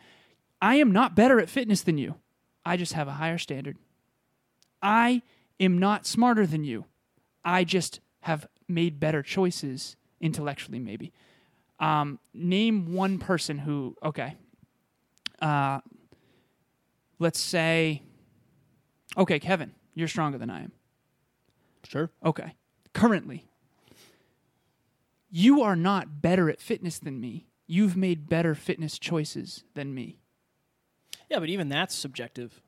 I 0.61 0.76
am 0.76 0.91
not 0.91 1.14
better 1.14 1.38
at 1.38 1.49
fitness 1.49 1.82
than 1.82 1.99
you. 1.99 2.17
I 2.66 2.76
just 2.76 2.94
have 2.94 3.06
a 3.06 3.12
higher 3.12 3.38
standard. 3.38 3.76
I 4.82 5.22
am 5.60 5.78
not 5.78 6.04
smarter 6.04 6.46
than 6.46 6.64
you. 6.64 6.84
I 7.44 7.62
just 7.62 8.00
have 8.22 8.48
made 8.66 8.98
better 8.98 9.22
choices 9.22 9.96
intellectually 10.20 10.80
maybe. 10.80 11.12
Um, 11.78 12.18
name 12.34 12.92
one 12.92 13.18
person 13.18 13.58
who 13.58 13.94
okay. 14.02 14.34
Uh, 15.40 15.80
let's 17.20 17.38
say 17.38 18.02
okay, 19.17 19.38
Kevin, 19.38 19.72
you're 19.94 20.08
stronger 20.08 20.36
than 20.36 20.50
I 20.50 20.64
am. 20.64 20.72
Sure. 21.84 22.10
Okay. 22.24 22.55
Currently, 22.93 23.46
you 25.31 25.62
are 25.62 25.76
not 25.76 26.20
better 26.20 26.50
at 26.50 26.60
fitness 26.60 26.98
than 26.98 27.20
me. 27.20 27.46
You've 27.69 27.96
made 27.96 28.29
better 28.29 28.56
fitness 28.56 28.98
choices 28.98 29.62
than 29.74 29.94
me. 29.94 30.19
Yeah, 31.28 31.38
but 31.40 31.48
even 31.48 31.68
that's 31.68 31.94
subjective, 31.94 32.60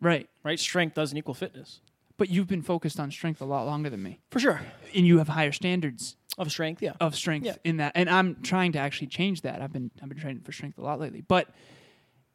Right. 0.00 0.28
right? 0.42 0.58
Strength 0.58 0.94
doesn't 0.94 1.16
equal 1.16 1.34
fitness. 1.34 1.80
But 2.16 2.28
you've 2.28 2.48
been 2.48 2.62
focused 2.62 2.98
on 2.98 3.10
strength 3.10 3.40
a 3.40 3.44
lot 3.44 3.66
longer 3.66 3.88
than 3.90 4.02
me. 4.02 4.18
For 4.30 4.40
sure. 4.40 4.60
And 4.94 5.06
you 5.06 5.18
have 5.18 5.28
higher 5.28 5.52
standards 5.52 6.16
Of 6.36 6.50
strength, 6.50 6.82
yeah. 6.82 6.92
of 7.00 7.14
strength 7.14 7.46
Yeah. 7.46 7.56
in 7.64 7.76
that. 7.76 7.92
And 7.94 8.10
I'm 8.10 8.42
trying 8.42 8.72
to 8.72 8.78
actually 8.78 9.06
change 9.08 9.42
that. 9.42 9.60
I've 9.62 9.72
been 9.72 9.90
I've 10.02 10.08
been 10.08 10.18
training 10.18 10.42
for 10.42 10.50
strength 10.52 10.78
a 10.78 10.82
lot 10.82 10.98
lately. 11.00 11.20
But 11.20 11.48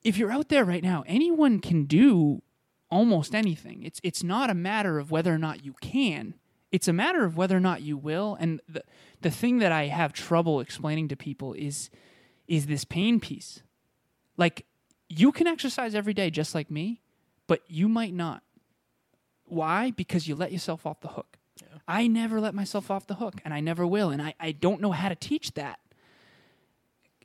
if 0.03 0.17
you're 0.17 0.31
out 0.31 0.47
there 0.49 0.63
right 0.65 0.83
now, 0.83 1.03
anyone 1.07 1.59
can 1.59 1.83
do 1.85 2.41
almost 2.89 3.35
anything. 3.35 3.83
It's 3.83 3.99
it's 4.03 4.23
not 4.23 4.49
a 4.49 4.53
matter 4.53 4.99
of 4.99 5.11
whether 5.11 5.33
or 5.33 5.37
not 5.37 5.65
you 5.65 5.73
can. 5.81 6.35
It's 6.71 6.87
a 6.87 6.93
matter 6.93 7.23
of 7.25 7.35
whether 7.37 7.55
or 7.57 7.59
not 7.61 7.81
you 7.81 7.97
will. 7.97 8.37
And 8.39 8.61
the 8.69 8.83
the 9.21 9.31
thing 9.31 9.59
that 9.59 9.71
I 9.73 9.87
have 9.87 10.13
trouble 10.13 10.59
explaining 10.61 11.09
to 11.09 11.17
people 11.17 11.53
is 11.53 11.89
is 12.47 12.67
this 12.67 12.85
pain 12.85 13.19
piece. 13.19 13.63
Like 14.37 14.65
you 15.17 15.31
can 15.31 15.47
exercise 15.47 15.95
every 15.95 16.13
day 16.13 16.29
just 16.29 16.55
like 16.55 16.71
me, 16.71 17.01
but 17.47 17.61
you 17.67 17.87
might 17.87 18.13
not. 18.13 18.43
Why? 19.45 19.91
Because 19.91 20.27
you 20.27 20.35
let 20.35 20.51
yourself 20.51 20.85
off 20.85 21.01
the 21.01 21.09
hook. 21.09 21.37
I 21.87 22.07
never 22.07 22.39
let 22.39 22.55
myself 22.55 22.89
off 22.89 23.07
the 23.07 23.15
hook, 23.15 23.41
and 23.43 23.53
I 23.53 23.59
never 23.59 23.85
will. 23.85 24.09
And 24.09 24.21
I, 24.21 24.33
I 24.39 24.53
don't 24.53 24.81
know 24.81 24.91
how 24.91 25.09
to 25.09 25.15
teach 25.15 25.53
that. 25.53 25.79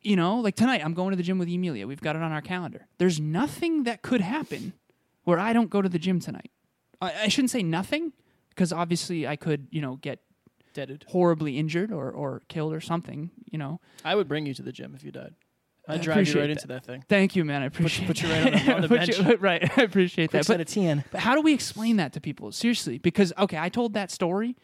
You 0.03 0.17
know, 0.17 0.41
like 0.41 0.55
tonight, 0.55 0.83
I'm 0.85 0.95
going 0.95 1.11
to 1.11 1.17
the 1.17 1.23
gym 1.23 1.39
with 1.39 1.49
Emilia. 1.49 1.87
We've 1.87 2.01
got 2.01 2.17
it 2.17 2.23
on 2.23 2.33
our 2.33 2.41
calendar. 2.41 2.87
There's 2.99 3.21
nothing 3.21 3.85
that 3.85 4.03
could 4.03 4.21
happen 4.21 4.73
where 5.25 5.39
I 5.39 5.53
don't 5.53 5.71
go 5.71 5.83
to 5.83 5.89
the 5.89 5.99
gym 5.99 6.21
tonight. 6.21 6.51
I, 7.01 7.25
I 7.25 7.29
shouldn't 7.29 7.51
say 7.51 7.63
nothing, 7.63 8.13
because 8.51 8.73
obviously 8.73 9.27
I 9.27 9.37
could, 9.37 9.69
you 9.71 9.81
know, 9.81 9.97
get 9.97 10.21
Deaded. 10.75 11.05
horribly 11.09 11.59
injured 11.59 11.93
or, 11.93 12.11
or 12.11 12.43
killed 12.49 12.73
or 12.73 12.81
something, 12.81 13.31
you 13.51 13.59
know. 13.59 13.81
I 14.05 14.15
would 14.15 14.29
bring 14.29 14.47
you 14.47 14.55
to 14.55 14.63
the 14.63 14.73
gym 14.73 14.95
if 14.95 15.05
you 15.05 15.13
died. 15.13 15.35
I 15.89 15.95
I 15.95 15.99
drive 15.99 16.29
you 16.29 16.35
right 16.35 16.43
that. 16.43 16.51
into 16.51 16.67
that 16.69 16.85
thing. 16.85 17.03
Thank 17.09 17.35
you, 17.35 17.45
man. 17.45 17.63
I 17.63 17.67
appreciate 17.67 18.07
put 18.07 18.21
you 18.23 18.29
that. 18.29 18.45
right 18.45 18.55
on 18.55 18.67
the- 18.67 18.75
on 18.75 18.81
the 18.83 18.89
Put 18.89 19.09
you- 19.19 19.25
bench. 19.25 19.41
right, 19.41 19.79
I 19.79 19.83
appreciate 19.83 20.31
Quick 20.31 20.43
that. 20.43 20.47
set 20.47 20.59
But, 20.59 20.69
of 20.69 20.75
TN. 20.75 21.05
but 21.11 21.21
how 21.21 21.35
do 21.35 21.41
we 21.41 21.55
explain 21.55 21.97
that 21.97 22.13
to 22.13 22.21
people? 22.21 22.53
Seriously, 22.53 22.99
because 22.99 23.33
okay, 23.39 23.59
I 23.59 23.69
told 23.69 23.95
that 23.95 24.11
story. 24.11 24.57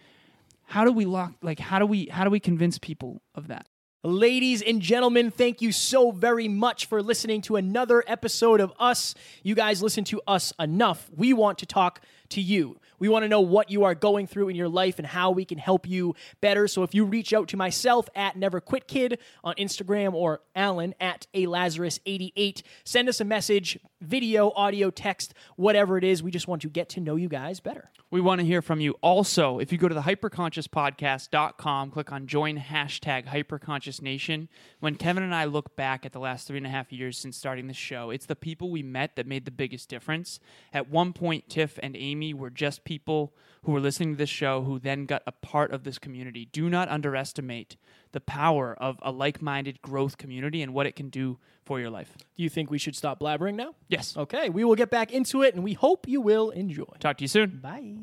How 0.66 0.84
do 0.84 0.92
we 0.92 1.04
lock? 1.04 1.32
Like, 1.42 1.58
how 1.58 1.78
do 1.78 1.86
we 1.86 2.06
how 2.06 2.24
do 2.24 2.30
we 2.30 2.40
convince 2.40 2.78
people 2.78 3.22
of 3.34 3.48
that? 3.48 3.66
Ladies 4.06 4.60
and 4.60 4.82
gentlemen, 4.82 5.30
thank 5.30 5.62
you 5.62 5.72
so 5.72 6.10
very 6.10 6.46
much 6.46 6.84
for 6.86 7.02
listening 7.02 7.40
to 7.42 7.56
another 7.56 8.04
episode 8.06 8.60
of 8.60 8.70
Us. 8.78 9.14
You 9.42 9.54
guys 9.54 9.82
listen 9.82 10.04
to 10.04 10.20
us 10.26 10.52
enough. 10.58 11.10
We 11.16 11.32
want 11.32 11.56
to 11.58 11.66
talk 11.66 12.00
to 12.30 12.40
you. 12.40 12.78
We 12.98 13.08
want 13.08 13.24
to 13.24 13.28
know 13.28 13.40
what 13.40 13.70
you 13.70 13.84
are 13.84 13.94
going 13.94 14.26
through 14.26 14.48
in 14.48 14.56
your 14.56 14.68
life 14.68 14.98
and 14.98 15.06
how 15.06 15.30
we 15.30 15.44
can 15.44 15.58
help 15.58 15.86
you 15.86 16.14
better. 16.40 16.68
So 16.68 16.82
if 16.82 16.94
you 16.94 17.04
reach 17.04 17.32
out 17.32 17.48
to 17.48 17.56
myself 17.56 18.08
at 18.14 18.36
Never 18.36 18.60
Quit 18.60 18.88
Kid 18.88 19.18
on 19.42 19.54
Instagram 19.56 20.14
or 20.14 20.40
Alan 20.54 20.94
at 21.00 21.26
a 21.34 21.46
Lazaros88, 21.46 22.62
send 22.84 23.08
us 23.08 23.20
a 23.20 23.24
message, 23.24 23.78
video, 24.00 24.52
audio, 24.54 24.90
text, 24.90 25.34
whatever 25.56 25.98
it 25.98 26.04
is. 26.04 26.22
We 26.22 26.30
just 26.30 26.48
want 26.48 26.62
to 26.62 26.68
get 26.68 26.88
to 26.90 27.00
know 27.00 27.16
you 27.16 27.28
guys 27.28 27.60
better. 27.60 27.90
We 28.10 28.20
want 28.20 28.40
to 28.40 28.46
hear 28.46 28.62
from 28.62 28.80
you. 28.80 28.94
Also, 29.00 29.58
if 29.58 29.72
you 29.72 29.78
go 29.78 29.88
to 29.88 29.94
the 29.94 30.02
hyperconsciouspodcast.com, 30.02 31.90
click 31.90 32.12
on 32.12 32.28
join 32.28 32.58
hashtag 32.58 33.26
hyperconsciousnation. 33.26 34.46
When 34.78 34.94
Kevin 34.94 35.24
and 35.24 35.34
I 35.34 35.46
look 35.46 35.74
back 35.74 36.06
at 36.06 36.12
the 36.12 36.20
last 36.20 36.46
three 36.46 36.58
and 36.58 36.66
a 36.66 36.70
half 36.70 36.92
years 36.92 37.18
since 37.18 37.36
starting 37.36 37.66
the 37.66 37.74
show, 37.74 38.10
it's 38.10 38.26
the 38.26 38.36
people 38.36 38.70
we 38.70 38.84
met 38.84 39.16
that 39.16 39.26
made 39.26 39.46
the 39.46 39.50
biggest 39.50 39.88
difference. 39.88 40.38
At 40.72 40.88
one 40.88 41.12
point, 41.12 41.48
Tiff 41.48 41.76
and 41.82 41.96
Amy 41.96 42.13
were 42.34 42.50
just 42.50 42.84
people 42.84 43.32
who 43.64 43.72
were 43.72 43.80
listening 43.80 44.12
to 44.12 44.16
this 44.16 44.30
show 44.30 44.62
who 44.62 44.78
then 44.78 45.06
got 45.06 45.22
a 45.26 45.32
part 45.32 45.72
of 45.72 45.84
this 45.84 45.98
community. 45.98 46.48
Do 46.52 46.68
not 46.68 46.88
underestimate 46.88 47.76
the 48.12 48.20
power 48.20 48.76
of 48.78 48.98
a 49.02 49.10
like 49.10 49.42
minded 49.42 49.82
growth 49.82 50.18
community 50.18 50.62
and 50.62 50.72
what 50.72 50.86
it 50.86 50.94
can 50.94 51.08
do 51.08 51.38
for 51.64 51.80
your 51.80 51.90
life. 51.90 52.14
Do 52.36 52.42
you 52.42 52.48
think 52.48 52.70
we 52.70 52.78
should 52.78 52.94
stop 52.94 53.20
blabbering 53.20 53.54
now? 53.54 53.74
Yes. 53.88 54.16
Okay, 54.16 54.50
we 54.50 54.64
will 54.64 54.74
get 54.74 54.90
back 54.90 55.12
into 55.12 55.42
it 55.42 55.54
and 55.54 55.64
we 55.64 55.72
hope 55.72 56.06
you 56.06 56.20
will 56.20 56.50
enjoy. 56.50 56.84
Talk 57.00 57.18
to 57.18 57.24
you 57.24 57.28
soon. 57.28 57.60
Bye. 57.62 57.94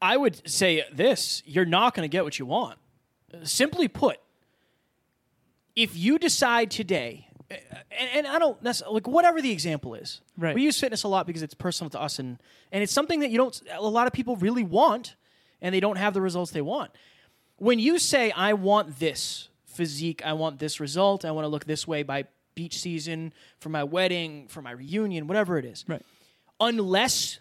I 0.00 0.16
would 0.16 0.48
say 0.50 0.84
this 0.92 1.42
you're 1.46 1.64
not 1.64 1.94
going 1.94 2.08
to 2.08 2.12
get 2.12 2.24
what 2.24 2.38
you 2.38 2.46
want. 2.46 2.78
Simply 3.44 3.88
put, 3.88 4.18
if 5.74 5.96
you 5.96 6.18
decide 6.18 6.70
today, 6.70 7.28
and, 7.98 8.08
and 8.14 8.26
I 8.26 8.38
don't 8.38 8.60
necessarily, 8.62 8.94
like, 8.94 9.06
whatever 9.08 9.40
the 9.42 9.50
example 9.50 9.94
is, 9.94 10.20
Right. 10.36 10.54
we 10.54 10.62
use 10.62 10.78
fitness 10.78 11.02
a 11.04 11.08
lot 11.08 11.26
because 11.26 11.42
it's 11.42 11.54
personal 11.54 11.90
to 11.90 12.00
us 12.00 12.18
and, 12.18 12.38
and 12.70 12.82
it's 12.82 12.92
something 12.92 13.20
that 13.20 13.30
you 13.30 13.38
don't, 13.38 13.60
a 13.72 13.82
lot 13.82 14.06
of 14.06 14.12
people 14.12 14.36
really 14.36 14.64
want 14.64 15.16
and 15.60 15.74
they 15.74 15.80
don't 15.80 15.96
have 15.96 16.14
the 16.14 16.20
results 16.20 16.50
they 16.52 16.62
want. 16.62 16.90
When 17.56 17.78
you 17.78 17.98
say, 17.98 18.30
I 18.32 18.54
want 18.54 18.98
this 18.98 19.48
physique, 19.66 20.22
I 20.24 20.32
want 20.32 20.58
this 20.58 20.80
result, 20.80 21.24
I 21.24 21.30
want 21.30 21.44
to 21.44 21.48
look 21.48 21.64
this 21.64 21.86
way 21.86 22.02
by 22.02 22.24
beach 22.54 22.78
season, 22.78 23.32
for 23.60 23.68
my 23.70 23.84
wedding, 23.84 24.46
for 24.48 24.60
my 24.62 24.72
reunion, 24.72 25.26
whatever 25.26 25.58
it 25.58 25.64
is 25.64 25.84
Right. 25.88 26.02
unless 26.60 27.38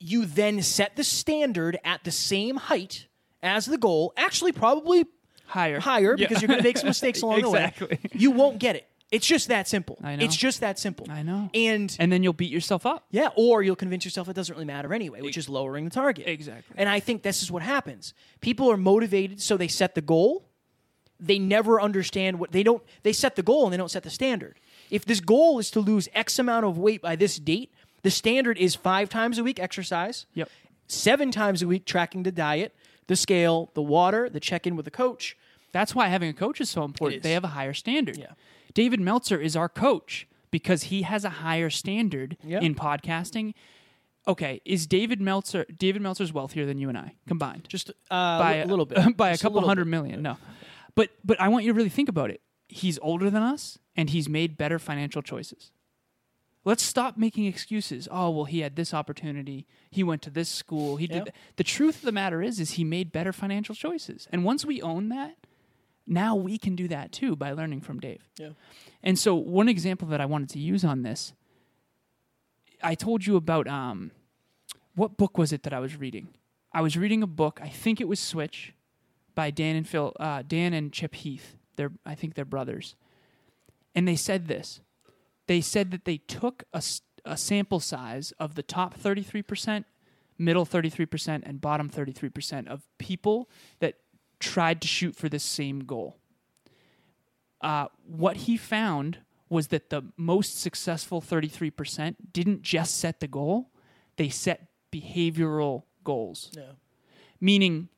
you 0.00 0.24
then 0.26 0.62
set 0.62 0.96
the 0.96 1.04
standard 1.04 1.78
at 1.84 2.04
the 2.04 2.10
same 2.10 2.56
height 2.56 3.06
as 3.42 3.66
the 3.66 3.78
goal, 3.78 4.12
actually 4.16 4.52
probably 4.52 5.06
Higher. 5.46 5.80
higher 5.80 6.16
because 6.16 6.42
you're 6.42 6.48
going 6.48 6.58
to 6.58 6.64
make 6.64 6.76
some 6.78 6.88
mistakes 6.88 7.22
along 7.22 7.38
Exactly. 7.40 7.86
the 7.86 7.94
way. 7.94 8.00
You 8.12 8.30
won't 8.32 8.58
get 8.58 8.76
it. 8.76 8.87
It's 9.10 9.26
just 9.26 9.48
that 9.48 9.66
simple. 9.66 9.98
I 10.02 10.16
know. 10.16 10.24
It's 10.24 10.36
just 10.36 10.60
that 10.60 10.78
simple. 10.78 11.06
I 11.10 11.22
know. 11.22 11.48
And, 11.54 11.94
And 11.98 12.12
then 12.12 12.22
you'll 12.22 12.34
beat 12.34 12.50
yourself 12.52 12.84
up. 12.84 13.06
yeah, 13.10 13.28
or 13.36 13.62
you'll 13.62 13.76
convince 13.76 14.04
yourself 14.04 14.28
it 14.28 14.34
doesn't 14.34 14.54
really 14.54 14.66
matter 14.66 14.92
anyway, 14.92 15.22
which 15.22 15.38
is 15.38 15.48
lowering 15.48 15.84
the 15.84 15.90
target. 15.90 16.26
Exactly. 16.28 16.74
And 16.76 16.88
I 16.88 17.00
think 17.00 17.22
this 17.22 17.42
is 17.42 17.50
what 17.50 17.62
happens. 17.62 18.12
People 18.40 18.70
are 18.70 18.76
motivated, 18.76 19.40
so 19.40 19.56
they 19.56 19.68
set 19.68 19.94
the 19.94 20.02
goal. 20.02 20.44
They 21.18 21.38
never 21.38 21.80
understand 21.80 22.38
what 22.38 22.52
they 22.52 22.62
don't. 22.62 22.82
They 23.02 23.12
set 23.14 23.34
the 23.34 23.42
goal 23.42 23.64
and 23.64 23.72
they 23.72 23.76
don't 23.78 23.90
set 23.90 24.02
the 24.02 24.10
standard. 24.10 24.60
If 24.90 25.04
this 25.04 25.20
goal 25.20 25.58
is 25.58 25.70
to 25.72 25.80
lose 25.80 26.08
X 26.14 26.38
amount 26.38 26.66
of 26.66 26.76
weight 26.78 27.02
by 27.02 27.16
this 27.16 27.38
date, 27.38 27.72
the 28.02 28.10
standard 28.10 28.56
is 28.58 28.74
five 28.74 29.08
times 29.08 29.38
a 29.38 29.42
week 29.42 29.58
exercise. 29.58 30.26
Yep. 30.34 30.48
Seven 30.86 31.30
times 31.32 31.62
a 31.62 31.66
week 31.66 31.84
tracking 31.86 32.22
the 32.22 32.30
diet, 32.32 32.74
the 33.08 33.16
scale, 33.16 33.70
the 33.74 33.82
water, 33.82 34.28
the 34.30 34.38
check 34.40 34.66
in 34.66 34.76
with 34.76 34.84
the 34.84 34.90
coach. 34.90 35.36
That's 35.78 35.94
why 35.94 36.08
having 36.08 36.28
a 36.28 36.32
coach 36.32 36.60
is 36.60 36.68
so 36.68 36.82
important. 36.84 37.18
is. 37.18 37.22
They 37.22 37.32
have 37.32 37.44
a 37.44 37.48
higher 37.58 37.72
standard. 37.74 38.16
Yeah. 38.18 38.32
David 38.74 39.00
Meltzer 39.00 39.40
is 39.40 39.54
our 39.56 39.68
coach 39.68 40.26
because 40.50 40.84
he 40.84 41.02
has 41.02 41.24
a 41.24 41.30
higher 41.30 41.70
standard 41.70 42.36
Yeah. 42.42 42.60
in 42.60 42.74
podcasting. 42.74 43.54
Okay, 44.26 44.60
is 44.64 44.86
David 44.86 45.20
Meltzer 45.20 45.64
David 45.76 46.02
Meltzer's 46.02 46.32
wealthier 46.32 46.66
than 46.66 46.78
you 46.78 46.88
and 46.88 46.98
I 46.98 47.14
combined? 47.26 47.66
Just 47.68 47.90
uh, 48.10 48.38
by 48.38 48.54
a 48.56 48.66
little 48.66 48.84
bit, 48.86 49.16
by 49.16 49.28
a 49.28 49.32
Just 49.34 49.42
couple 49.42 49.54
little 49.56 49.68
hundred 49.68 49.84
bit. 49.84 49.90
million. 49.90 50.22
No. 50.22 50.36
But 50.94 51.10
but 51.24 51.40
I 51.40 51.48
want 51.48 51.64
you 51.64 51.72
to 51.72 51.76
really 51.76 51.88
think 51.88 52.08
about 52.08 52.30
it. 52.30 52.40
He's 52.68 52.98
older 53.00 53.30
than 53.30 53.42
us 53.42 53.78
and 53.96 54.10
he's 54.10 54.28
made 54.28 54.58
better 54.58 54.78
financial 54.78 55.22
choices. 55.22 55.70
Let's 56.64 56.82
stop 56.82 57.16
making 57.16 57.46
excuses. 57.46 58.06
Oh, 58.10 58.28
well, 58.30 58.44
he 58.44 58.58
had 58.60 58.76
this 58.76 58.92
opportunity. 58.92 59.66
He 59.90 60.02
went 60.02 60.20
to 60.22 60.30
this 60.30 60.50
school. 60.50 60.96
He 60.96 61.06
did. 61.06 61.24
th- 61.24 61.34
The 61.56 61.64
truth 61.64 61.96
of 61.96 62.02
the 62.02 62.12
matter 62.12 62.42
is, 62.42 62.60
is 62.60 62.72
he 62.72 62.84
made 62.84 63.10
better 63.12 63.32
financial 63.32 63.74
choices. 63.74 64.28
And 64.32 64.44
once 64.44 64.66
we 64.66 64.82
own 64.82 65.08
that, 65.08 65.36
now 66.08 66.34
we 66.34 66.58
can 66.58 66.74
do 66.74 66.88
that 66.88 67.12
too 67.12 67.36
by 67.36 67.52
learning 67.52 67.82
from 67.82 68.00
Dave. 68.00 68.28
Yeah. 68.38 68.50
And 69.02 69.18
so, 69.18 69.34
one 69.34 69.68
example 69.68 70.08
that 70.08 70.20
I 70.20 70.26
wanted 70.26 70.48
to 70.50 70.58
use 70.58 70.84
on 70.84 71.02
this, 71.02 71.32
I 72.82 72.94
told 72.94 73.26
you 73.26 73.36
about 73.36 73.68
um, 73.68 74.10
what 74.94 75.16
book 75.16 75.38
was 75.38 75.52
it 75.52 75.62
that 75.64 75.72
I 75.72 75.80
was 75.80 75.96
reading? 75.96 76.28
I 76.72 76.80
was 76.80 76.96
reading 76.96 77.22
a 77.22 77.26
book. 77.26 77.60
I 77.62 77.68
think 77.68 78.00
it 78.00 78.08
was 78.08 78.20
Switch, 78.20 78.74
by 79.38 79.52
Dan 79.52 79.76
and 79.76 79.86
Phil, 79.86 80.12
uh, 80.18 80.42
Dan 80.46 80.72
and 80.72 80.92
Chip 80.92 81.14
Heath. 81.14 81.54
They're 81.76 81.92
I 82.04 82.16
think 82.16 82.34
they're 82.34 82.44
brothers, 82.44 82.96
and 83.94 84.08
they 84.08 84.16
said 84.16 84.48
this. 84.48 84.80
They 85.46 85.60
said 85.60 85.92
that 85.92 86.04
they 86.04 86.18
took 86.18 86.64
a, 86.72 86.82
a 87.24 87.36
sample 87.36 87.78
size 87.78 88.32
of 88.40 88.56
the 88.56 88.64
top 88.64 88.94
thirty 88.94 89.22
three 89.22 89.42
percent, 89.42 89.86
middle 90.38 90.64
thirty 90.64 90.90
three 90.90 91.06
percent, 91.06 91.44
and 91.46 91.60
bottom 91.60 91.88
thirty 91.88 92.10
three 92.10 92.30
percent 92.30 92.66
of 92.66 92.82
people 92.98 93.48
that 93.78 93.94
tried 94.38 94.80
to 94.80 94.88
shoot 94.88 95.16
for 95.16 95.28
the 95.28 95.38
same 95.38 95.80
goal 95.80 96.18
uh, 97.60 97.86
what 98.06 98.36
he 98.38 98.56
found 98.56 99.18
was 99.48 99.68
that 99.68 99.90
the 99.90 100.02
most 100.16 100.60
successful 100.60 101.22
33% 101.22 102.16
didn't 102.32 102.62
just 102.62 102.98
set 102.98 103.20
the 103.20 103.28
goal, 103.28 103.70
they 104.16 104.28
set 104.28 104.68
behavioral 104.92 105.84
goals. 106.04 106.50
Yeah. 106.54 106.72
Meaning 107.40 107.88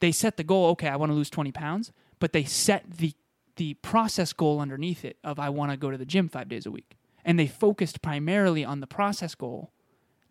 they 0.00 0.12
set 0.12 0.36
the 0.36 0.44
goal, 0.44 0.66
okay, 0.70 0.88
I 0.88 0.96
want 0.96 1.10
to 1.10 1.16
lose 1.16 1.30
20 1.30 1.52
pounds, 1.52 1.92
but 2.18 2.32
they 2.32 2.44
set 2.44 2.98
the, 2.98 3.12
the 3.56 3.74
process 3.74 4.32
goal 4.32 4.60
underneath 4.60 5.04
it 5.04 5.18
of 5.24 5.38
I 5.38 5.48
want 5.48 5.72
to 5.72 5.76
go 5.76 5.90
to 5.90 5.98
the 5.98 6.06
gym 6.06 6.28
five 6.28 6.48
days 6.48 6.66
a 6.66 6.70
week. 6.70 6.96
And 7.24 7.38
they 7.38 7.46
focused 7.46 8.02
primarily 8.02 8.64
on 8.64 8.80
the 8.80 8.86
process 8.86 9.34
goal, 9.34 9.72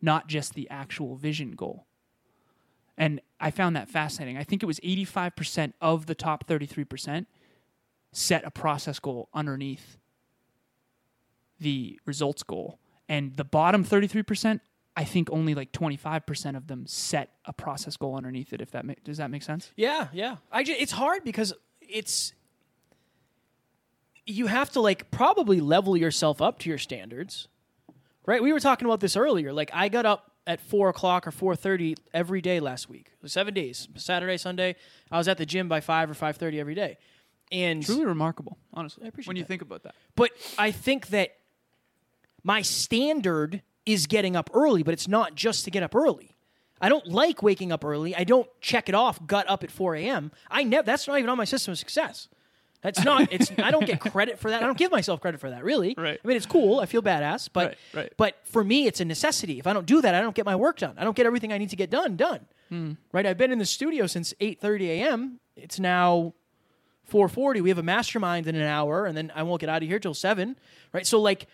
not 0.01 0.27
just 0.27 0.53
the 0.53 0.69
actual 0.69 1.15
vision 1.15 1.51
goal. 1.51 1.85
And 2.99 3.21
I 3.39 3.49
found 3.49 3.77
that 3.77 3.89
fascinating. 3.89 4.37
I 4.37 4.43
think 4.43 4.61
it 4.61 4.65
was 4.65 4.79
85% 4.81 5.73
of 5.79 6.05
the 6.05 6.13
top 6.13 6.45
33% 6.47 7.25
set 8.11 8.43
a 8.43 8.51
process 8.51 8.99
goal 8.99 9.29
underneath 9.33 9.97
the 11.59 11.97
results 12.05 12.43
goal. 12.43 12.77
And 13.07 13.37
the 13.37 13.45
bottom 13.45 13.85
33%, 13.85 14.59
I 14.97 15.05
think 15.05 15.29
only 15.31 15.55
like 15.55 15.71
25% 15.71 16.57
of 16.57 16.67
them 16.67 16.85
set 16.87 17.29
a 17.45 17.53
process 17.53 17.95
goal 17.95 18.15
underneath 18.17 18.51
it 18.51 18.59
if 18.61 18.71
that 18.71 18.85
ma- 18.85 18.93
does 19.03 19.17
that 19.17 19.31
make 19.31 19.43
sense? 19.43 19.71
Yeah, 19.77 20.09
yeah. 20.11 20.37
I 20.51 20.63
ju- 20.63 20.75
it's 20.77 20.91
hard 20.91 21.23
because 21.23 21.53
it's 21.81 22.33
you 24.25 24.47
have 24.47 24.71
to 24.71 24.81
like 24.81 25.09
probably 25.09 25.61
level 25.61 25.95
yourself 25.95 26.41
up 26.41 26.59
to 26.59 26.69
your 26.69 26.77
standards, 26.77 27.47
right? 28.25 28.43
We 28.43 28.51
were 28.51 28.59
talking 28.59 28.85
about 28.85 28.99
this 28.99 29.15
earlier. 29.15 29.53
Like 29.53 29.71
I 29.73 29.87
got 29.89 30.05
up 30.05 30.28
at 30.49 30.59
four 30.59 30.89
o'clock 30.89 31.25
or 31.27 31.31
four 31.31 31.55
thirty 31.55 31.95
every 32.13 32.41
day 32.41 32.59
last 32.59 32.89
week, 32.89 33.11
seven 33.25 33.53
days, 33.53 33.87
Saturday, 33.95 34.35
Sunday. 34.35 34.75
I 35.11 35.17
was 35.17 35.27
at 35.29 35.37
the 35.37 35.45
gym 35.45 35.69
by 35.69 35.79
five 35.79 36.09
or 36.09 36.13
five 36.13 36.35
thirty 36.37 36.59
every 36.59 36.75
day, 36.75 36.97
and 37.51 37.85
Truly 37.85 38.03
remarkable, 38.05 38.57
honestly. 38.73 39.05
I 39.05 39.07
appreciate 39.09 39.27
when 39.29 39.37
you 39.37 39.43
that. 39.43 39.47
think 39.47 39.61
about 39.61 39.83
that. 39.83 39.95
but 40.15 40.31
I 40.57 40.71
think 40.71 41.07
that 41.09 41.37
my 42.43 42.61
standard 42.63 43.61
is 43.85 44.07
getting 44.07 44.35
up 44.35 44.49
early, 44.53 44.81
but 44.83 44.93
it's 44.93 45.07
not 45.07 45.35
just 45.35 45.65
to 45.65 45.71
get 45.71 45.83
up 45.83 45.93
early. 45.95 46.35
I 46.81 46.89
don't 46.89 47.07
like 47.07 47.43
waking 47.43 47.71
up 47.71 47.83
early. 47.85 48.15
I 48.15 48.23
don't 48.23 48.47
check 48.61 48.87
it 48.89 48.95
off 48.95 49.25
gut 49.27 49.45
up 49.49 49.63
at 49.63 49.71
4 49.71 49.95
a.m. 49.95 50.31
I 50.49 50.63
never 50.63 50.83
that's 50.85 51.07
not 51.07 51.17
even 51.19 51.29
on 51.29 51.37
my 51.37 51.45
system 51.45 51.73
of 51.73 51.77
success. 51.77 52.27
That's 52.81 53.03
not 53.03 53.31
it's 53.33 53.51
I 53.57 53.71
don't 53.71 53.85
get 53.85 53.99
credit 53.99 54.39
for 54.39 54.49
that. 54.51 54.63
I 54.63 54.65
don't 54.65 54.77
give 54.77 54.91
myself 54.91 55.19
credit 55.19 55.39
for 55.41 55.49
that, 55.49 55.63
really. 55.63 55.95
Right. 55.97 56.19
I 56.23 56.27
mean 56.27 56.37
it's 56.37 56.45
cool. 56.45 56.79
I 56.79 56.85
feel 56.85 57.01
badass, 57.01 57.49
but 57.51 57.67
Right, 57.69 57.77
right. 57.93 58.13
but 58.15 58.39
for 58.45 58.63
me 58.63 58.87
it's 58.87 59.01
a 59.01 59.05
necessity. 59.05 59.59
If 59.59 59.67
I 59.67 59.73
don't 59.73 59.85
do 59.85 60.01
that, 60.01 60.15
I 60.15 60.21
don't 60.21 60.35
get 60.35 60.45
my 60.45 60.55
work 60.55 60.77
done. 60.77 60.95
I 60.97 61.03
don't 61.03 61.15
get 61.15 61.25
everything 61.25 61.51
I 61.51 61.57
need 61.57 61.69
to 61.71 61.75
get 61.75 61.89
done 61.89 62.15
done. 62.15 62.45
Hmm. 62.69 62.93
Right? 63.11 63.25
I've 63.25 63.37
been 63.37 63.51
in 63.51 63.59
the 63.59 63.65
studio 63.65 64.07
since 64.07 64.33
8:30 64.39 64.87
a.m. 64.87 65.39
It's 65.57 65.79
now 65.79 66.33
4:40. 67.11 67.61
We 67.61 67.69
have 67.69 67.79
a 67.79 67.83
mastermind 67.83 68.47
in 68.47 68.55
an 68.55 68.61
hour 68.61 69.05
and 69.05 69.17
then 69.17 69.31
I 69.35 69.43
won't 69.43 69.59
get 69.59 69.69
out 69.69 69.81
of 69.83 69.89
here 69.89 69.99
till 69.99 70.13
7, 70.13 70.55
right? 70.93 71.05
So 71.05 71.19
like 71.19 71.47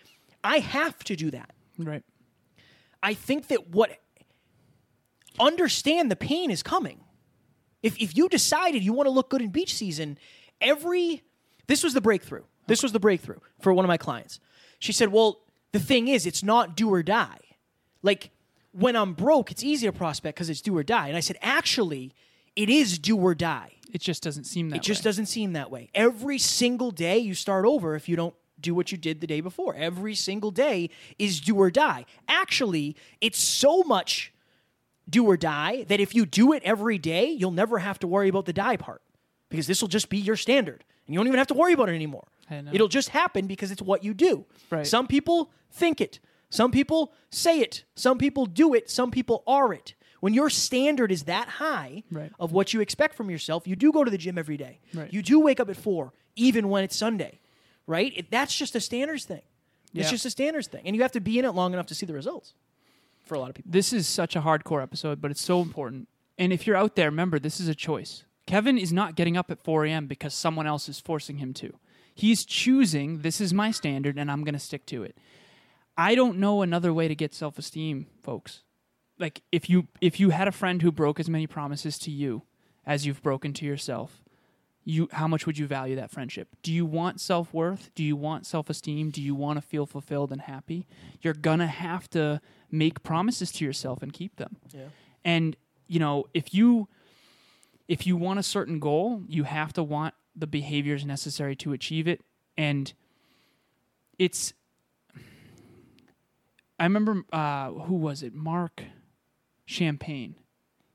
I 0.44 0.58
have 0.58 1.02
to 1.04 1.16
do 1.16 1.30
that. 1.32 1.50
Right. 1.78 2.04
I 3.02 3.14
think 3.14 3.48
that 3.48 3.70
what 3.70 3.90
understand 5.40 6.10
the 6.10 6.16
pain 6.16 6.50
is 6.50 6.62
coming. 6.62 7.00
If 7.82 8.00
if 8.00 8.16
you 8.16 8.28
decided 8.28 8.82
you 8.82 8.92
want 8.92 9.06
to 9.06 9.10
look 9.10 9.28
good 9.30 9.42
in 9.42 9.50
beach 9.50 9.74
season, 9.74 10.18
every 10.60 11.22
this 11.66 11.82
was 11.82 11.94
the 11.94 12.00
breakthrough. 12.00 12.44
This 12.66 12.82
was 12.82 12.92
the 12.92 13.00
breakthrough 13.00 13.38
for 13.60 13.72
one 13.72 13.84
of 13.84 13.88
my 13.88 13.96
clients. 13.96 14.40
She 14.78 14.92
said, 14.92 15.12
"Well, 15.12 15.40
the 15.72 15.78
thing 15.78 16.08
is, 16.08 16.26
it's 16.26 16.42
not 16.42 16.76
do 16.76 16.92
or 16.92 17.02
die. 17.02 17.38
Like 18.02 18.30
when 18.72 18.96
I'm 18.96 19.14
broke, 19.14 19.50
it's 19.50 19.64
easy 19.64 19.86
to 19.86 19.92
prospect 19.92 20.36
because 20.36 20.50
it's 20.50 20.60
do 20.60 20.76
or 20.76 20.82
die." 20.82 21.08
And 21.08 21.16
I 21.16 21.20
said, 21.20 21.38
"Actually, 21.42 22.12
it 22.54 22.68
is 22.68 22.98
do 22.98 23.16
or 23.16 23.34
die. 23.34 23.72
It 23.92 24.00
just 24.00 24.22
doesn't 24.22 24.44
seem 24.44 24.70
that 24.70 24.76
way. 24.76 24.78
It 24.78 24.82
just 24.82 25.00
way. 25.00 25.08
doesn't 25.08 25.26
seem 25.26 25.52
that 25.52 25.70
way. 25.70 25.90
Every 25.94 26.38
single 26.38 26.90
day 26.90 27.18
you 27.18 27.34
start 27.34 27.64
over 27.64 27.94
if 27.94 28.08
you 28.08 28.16
don't 28.16 28.34
do 28.60 28.74
what 28.74 28.90
you 28.90 28.98
did 28.98 29.20
the 29.20 29.26
day 29.26 29.40
before. 29.40 29.74
Every 29.74 30.14
single 30.14 30.50
day 30.50 30.90
is 31.18 31.40
do 31.40 31.56
or 31.56 31.70
die. 31.70 32.06
Actually, 32.26 32.96
it's 33.20 33.38
so 33.38 33.82
much 33.82 34.32
do 35.08 35.24
or 35.24 35.36
die 35.36 35.84
that 35.84 36.00
if 36.00 36.14
you 36.14 36.26
do 36.26 36.52
it 36.52 36.62
every 36.64 36.98
day, 36.98 37.28
you'll 37.30 37.50
never 37.50 37.78
have 37.78 37.98
to 38.00 38.06
worry 38.06 38.28
about 38.28 38.46
the 38.46 38.52
die 38.52 38.76
part 38.76 39.02
because 39.48 39.66
this 39.66 39.80
will 39.80 39.88
just 39.88 40.08
be 40.08 40.18
your 40.18 40.36
standard 40.36 40.84
and 41.06 41.14
you 41.14 41.18
don't 41.18 41.26
even 41.26 41.38
have 41.38 41.46
to 41.48 41.54
worry 41.54 41.72
about 41.72 41.88
it 41.88 41.94
anymore. 41.94 42.26
I 42.50 42.60
know. 42.60 42.70
It'll 42.72 42.88
just 42.88 43.10
happen 43.10 43.46
because 43.46 43.70
it's 43.70 43.82
what 43.82 44.04
you 44.04 44.14
do. 44.14 44.44
Right. 44.70 44.86
Some 44.86 45.06
people 45.06 45.50
think 45.70 46.00
it. 46.00 46.20
Some 46.50 46.70
people 46.70 47.12
say 47.30 47.60
it. 47.60 47.84
Some 47.94 48.18
people 48.18 48.46
do 48.46 48.74
it. 48.74 48.88
Some 48.90 49.10
people 49.10 49.42
are 49.46 49.72
it. 49.72 49.94
When 50.20 50.32
your 50.32 50.48
standard 50.48 51.12
is 51.12 51.24
that 51.24 51.48
high 51.48 52.02
Right. 52.10 52.32
of 52.38 52.52
what 52.52 52.72
you 52.72 52.80
expect 52.80 53.14
from 53.14 53.30
yourself, 53.30 53.66
you 53.66 53.76
do 53.76 53.92
go 53.92 54.04
to 54.04 54.10
the 54.10 54.18
gym 54.18 54.38
every 54.38 54.56
day. 54.56 54.80
Right. 54.94 55.12
You 55.12 55.22
do 55.22 55.40
wake 55.40 55.60
up 55.60 55.68
at 55.68 55.76
four, 55.76 56.12
even 56.36 56.68
when 56.68 56.84
it's 56.84 56.96
Sunday, 56.96 57.40
right? 57.86 58.12
It, 58.16 58.30
that's 58.30 58.56
just 58.56 58.74
a 58.74 58.80
standards 58.80 59.24
thing. 59.24 59.42
It's 59.94 60.10
just 60.10 60.26
a 60.26 60.30
standards 60.30 60.66
thing, 60.68 60.82
and 60.84 60.94
you 60.94 61.00
have 61.02 61.12
to 61.12 61.20
be 61.20 61.38
in 61.38 61.46
it 61.46 61.52
long 61.52 61.72
enough 61.72 61.86
to 61.86 61.94
see 61.94 62.04
the 62.04 62.12
results. 62.12 62.52
For 63.24 63.34
a 63.34 63.38
lot 63.40 63.48
of 63.48 63.54
people, 63.56 63.70
This 63.72 63.94
is 63.94 64.06
such 64.06 64.36
a 64.36 64.40
hardcore 64.42 64.82
episode, 64.82 65.22
but 65.22 65.30
it's 65.30 65.40
so 65.40 65.62
important. 65.62 66.06
And 66.38 66.52
if 66.52 66.66
you're 66.66 66.76
out 66.76 66.96
there, 66.96 67.08
remember 67.08 67.38
this 67.38 67.60
is 67.60 67.68
a 67.68 67.74
choice. 67.74 68.24
Kevin 68.46 68.78
is 68.78 68.92
not 68.92 69.16
getting 69.16 69.36
up 69.36 69.50
at 69.50 69.62
4 69.62 69.86
a.m. 69.86 70.06
because 70.06 70.32
someone 70.32 70.66
else 70.66 70.88
is 70.88 71.00
forcing 71.00 71.38
him 71.38 71.52
to. 71.54 71.74
He's 72.14 72.44
choosing 72.44 73.20
this 73.20 73.40
is 73.40 73.52
my 73.52 73.70
standard 73.70 74.16
and 74.16 74.30
I'm 74.30 74.44
going 74.44 74.54
to 74.54 74.60
stick 74.60 74.86
to 74.86 75.02
it. 75.02 75.16
I 75.98 76.14
don't 76.14 76.38
know 76.38 76.62
another 76.62 76.92
way 76.92 77.08
to 77.08 77.14
get 77.14 77.34
self-esteem, 77.34 78.06
folks. 78.22 78.62
Like 79.18 79.42
if 79.50 79.68
you 79.68 79.88
if 80.00 80.20
you 80.20 80.30
had 80.30 80.46
a 80.46 80.52
friend 80.52 80.82
who 80.82 80.92
broke 80.92 81.18
as 81.18 81.28
many 81.28 81.46
promises 81.46 81.98
to 82.00 82.10
you 82.10 82.42
as 82.84 83.06
you've 83.06 83.22
broken 83.22 83.52
to 83.54 83.64
yourself, 83.64 84.22
you 84.84 85.08
how 85.12 85.26
much 85.26 85.46
would 85.46 85.58
you 85.58 85.66
value 85.66 85.96
that 85.96 86.10
friendship? 86.10 86.48
Do 86.62 86.72
you 86.72 86.86
want 86.86 87.20
self-worth? 87.20 87.90
Do 87.94 88.04
you 88.04 88.14
want 88.14 88.46
self-esteem? 88.46 89.10
Do 89.10 89.22
you 89.22 89.34
want 89.34 89.56
to 89.56 89.62
feel 89.62 89.86
fulfilled 89.86 90.32
and 90.32 90.42
happy? 90.42 90.86
You're 91.22 91.34
going 91.34 91.58
to 91.60 91.66
have 91.66 92.08
to 92.10 92.40
make 92.70 93.02
promises 93.02 93.50
to 93.52 93.64
yourself 93.64 94.02
and 94.02 94.12
keep 94.12 94.36
them. 94.36 94.56
Yeah. 94.72 94.88
And 95.24 95.56
you 95.88 95.98
know, 95.98 96.26
if 96.34 96.52
you 96.52 96.88
if 97.88 98.06
you 98.06 98.16
want 98.16 98.38
a 98.38 98.42
certain 98.42 98.78
goal, 98.78 99.22
you 99.28 99.44
have 99.44 99.72
to 99.74 99.82
want 99.82 100.14
the 100.34 100.46
behaviors 100.46 101.04
necessary 101.04 101.56
to 101.56 101.72
achieve 101.72 102.06
it 102.06 102.22
and 102.56 102.92
it's 104.18 104.54
I 106.78 106.84
remember 106.84 107.24
uh, 107.32 107.70
who 107.70 107.94
was 107.94 108.22
it? 108.22 108.34
Mark 108.34 108.82
Champagne. 109.64 110.36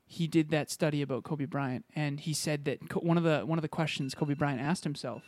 He 0.04 0.26
did 0.26 0.50
that 0.50 0.70
study 0.70 1.02
about 1.02 1.24
Kobe 1.24 1.46
Bryant, 1.46 1.86
and 1.96 2.20
he 2.20 2.34
said 2.34 2.66
that 2.66 3.02
one 3.02 3.16
of 3.16 3.24
the 3.24 3.40
one 3.40 3.58
of 3.58 3.62
the 3.62 3.68
questions 3.68 4.14
Kobe 4.14 4.34
Bryant 4.34 4.60
asked 4.60 4.84
himself. 4.84 5.22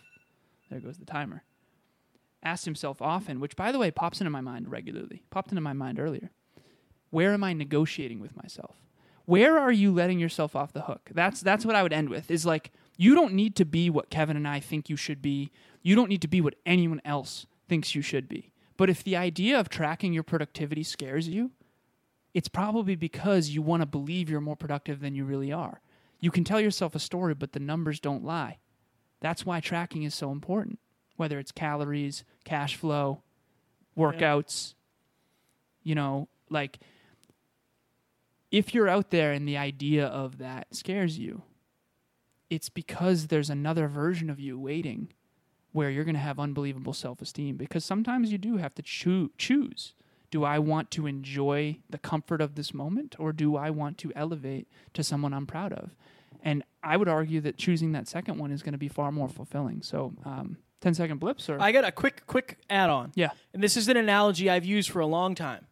There 0.71 0.81
goes 0.81 0.99
the 0.99 1.07
timer. 1.07 1.45
Asked 2.43 2.67
himself 2.67 3.01
often, 3.01 3.41
which 3.41 3.57
by 3.57 3.73
the 3.73 3.79
way 3.79 3.91
pops 3.91 4.21
into 4.21 4.31
my 4.31 4.43
mind 4.43 4.71
regularly. 4.71 5.23
Popped 5.31 5.51
into 5.51 5.63
my 5.63 5.73
mind 5.73 5.99
earlier. 5.99 6.31
Where 7.11 7.33
am 7.33 7.43
I 7.43 7.53
negotiating 7.53 8.21
with 8.21 8.37
myself? 8.37 8.77
Where 9.27 9.59
are 9.59 9.73
you 9.73 9.93
letting 9.93 10.19
yourself 10.19 10.55
off 10.55 10.73
the 10.73 10.83
hook? 10.83 11.11
That's 11.15 11.41
that's 11.41 11.65
what 11.65 11.77
I 11.77 11.83
would 11.83 11.93
end 11.93 12.09
with. 12.09 12.31
Is 12.31 12.45
like 12.45 12.73
you 12.97 13.15
don't 13.15 13.35
need 13.35 13.57
to 13.57 13.65
be 13.65 13.91
what 13.91 14.11
Kevin 14.11 14.37
and 14.37 14.47
I 14.47 14.61
think 14.61 14.89
you 14.89 14.97
should 14.97 15.23
be. 15.23 15.51
You 15.83 15.95
don't 15.95 16.09
need 16.09 16.23
to 16.23 16.29
be 16.29 16.41
what 16.41 16.55
anyone 16.65 17.01
else 17.05 17.47
thinks 17.69 17.95
you 17.95 18.03
should 18.03 18.29
be. 18.29 18.53
But 18.77 18.91
if 18.91 19.03
the 19.05 19.17
idea 19.17 19.59
of 19.59 19.69
tracking 19.69 20.13
your 20.13 20.23
productivity 20.23 20.83
scares 20.83 21.29
you, 21.29 21.53
it's 22.33 22.49
probably 22.49 22.97
because 22.97 23.51
you 23.51 23.63
want 23.63 23.83
to 23.83 23.87
believe 23.87 24.29
you're 24.29 24.41
more 24.41 24.57
productive 24.57 25.01
than 25.01 25.15
you 25.15 25.25
really 25.25 25.53
are. 25.53 25.81
You 26.21 26.31
can 26.31 26.43
tell 26.45 26.61
yourself 26.61 26.95
a 26.95 26.99
story, 26.99 27.35
but 27.35 27.53
the 27.53 27.61
numbers 27.61 28.01
don't 28.01 28.25
lie. 28.25 28.59
That's 29.21 29.47
why 29.47 29.61
tracking 29.61 30.03
is 30.03 30.15
so 30.15 30.33
important. 30.33 30.79
Whether 31.17 31.39
it's 31.39 31.53
calories, 31.53 32.25
cash 32.45 32.77
flow, 32.77 33.23
workouts, 33.97 34.75
you 35.85 35.95
know, 35.95 36.29
like 36.51 36.81
if 38.55 38.73
you're 38.73 38.89
out 38.89 39.11
there 39.11 39.33
and 39.33 39.49
the 39.49 39.57
idea 39.57 40.07
of 40.07 40.39
that 40.39 40.69
scares 40.73 41.19
you, 41.19 41.43
it's 42.49 42.69
because 42.69 43.27
there's 43.27 43.51
another 43.51 43.89
version 43.89 44.31
of 44.31 44.39
you 44.39 44.57
waiting 44.57 45.09
where 45.73 45.91
you're 45.91 46.05
going 46.05 46.15
to 46.15 46.21
have 46.21 46.39
unbelievable 46.39 46.93
self 46.93 47.21
esteem. 47.21 47.57
Because 47.57 47.85
sometimes 47.85 48.31
you 48.31 48.39
do 48.39 48.59
have 48.59 48.73
to 48.77 48.83
choo- 48.83 49.33
choose. 49.37 49.95
Do 50.31 50.45
I 50.45 50.61
want 50.61 50.93
to 50.93 51.09
enjoy 51.09 51.79
the 51.91 51.99
comfort 51.99 52.41
of 52.41 52.55
this 52.55 52.73
moment 52.73 53.17
or 53.19 53.33
do 53.33 53.57
I 53.57 53.71
want 53.71 53.99
to 53.99 54.13
elevate 54.15 54.69
to 54.93 55.03
someone 55.03 55.35
I'm 55.35 55.47
proud 55.47 55.73
of? 55.73 55.97
And 56.41 56.63
I 56.83 56.97
would 56.97 57.09
argue 57.09 57.41
that 57.41 57.57
choosing 57.57 57.91
that 57.93 58.07
second 58.07 58.39
one 58.39 58.53
is 58.53 58.63
going 58.63 58.73
to 58.73 58.79
be 58.79 58.89
far 58.89 59.11
more 59.11 59.29
fulfilling. 59.29 59.83
So, 59.83 60.13
um, 60.25 60.59
10 60.81 60.95
second 60.95 61.19
blips 61.19 61.49
or? 61.49 61.61
I 61.61 61.73
got 61.73 61.85
a 61.85 61.91
quick 61.91 62.25
quick 62.29 62.59
add 62.71 62.91
on. 62.91 63.11
yeah. 63.17 63.31
And 63.53 63.63
this 63.63 63.77
is 63.77 63.89
an 63.89 63.97
analogy 63.97 64.49
I've 64.49 64.65
used 64.65 64.91
for 64.91 65.01
a 65.01 65.07
long 65.07 65.35
time. 65.35 65.67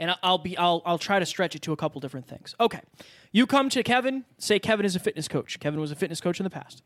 And 0.00 0.16
I'll 0.24 0.38
be 0.38 0.58
I'll 0.58 0.82
I'll 0.84 0.98
try 0.98 1.20
to 1.20 1.26
stretch 1.26 1.54
it 1.54 1.62
to 1.62 1.72
a 1.72 1.76
couple 1.76 2.00
different 2.00 2.26
things. 2.26 2.56
Okay. 2.58 2.80
You 3.30 3.46
come 3.46 3.68
to 3.70 3.84
Kevin, 3.84 4.24
say 4.38 4.58
Kevin 4.58 4.84
is 4.84 4.96
a 4.96 4.98
fitness 4.98 5.28
coach. 5.28 5.60
Kevin 5.60 5.78
was 5.78 5.92
a 5.92 5.94
fitness 5.94 6.20
coach 6.20 6.40
in 6.40 6.44
the 6.44 6.50
past. 6.50 6.82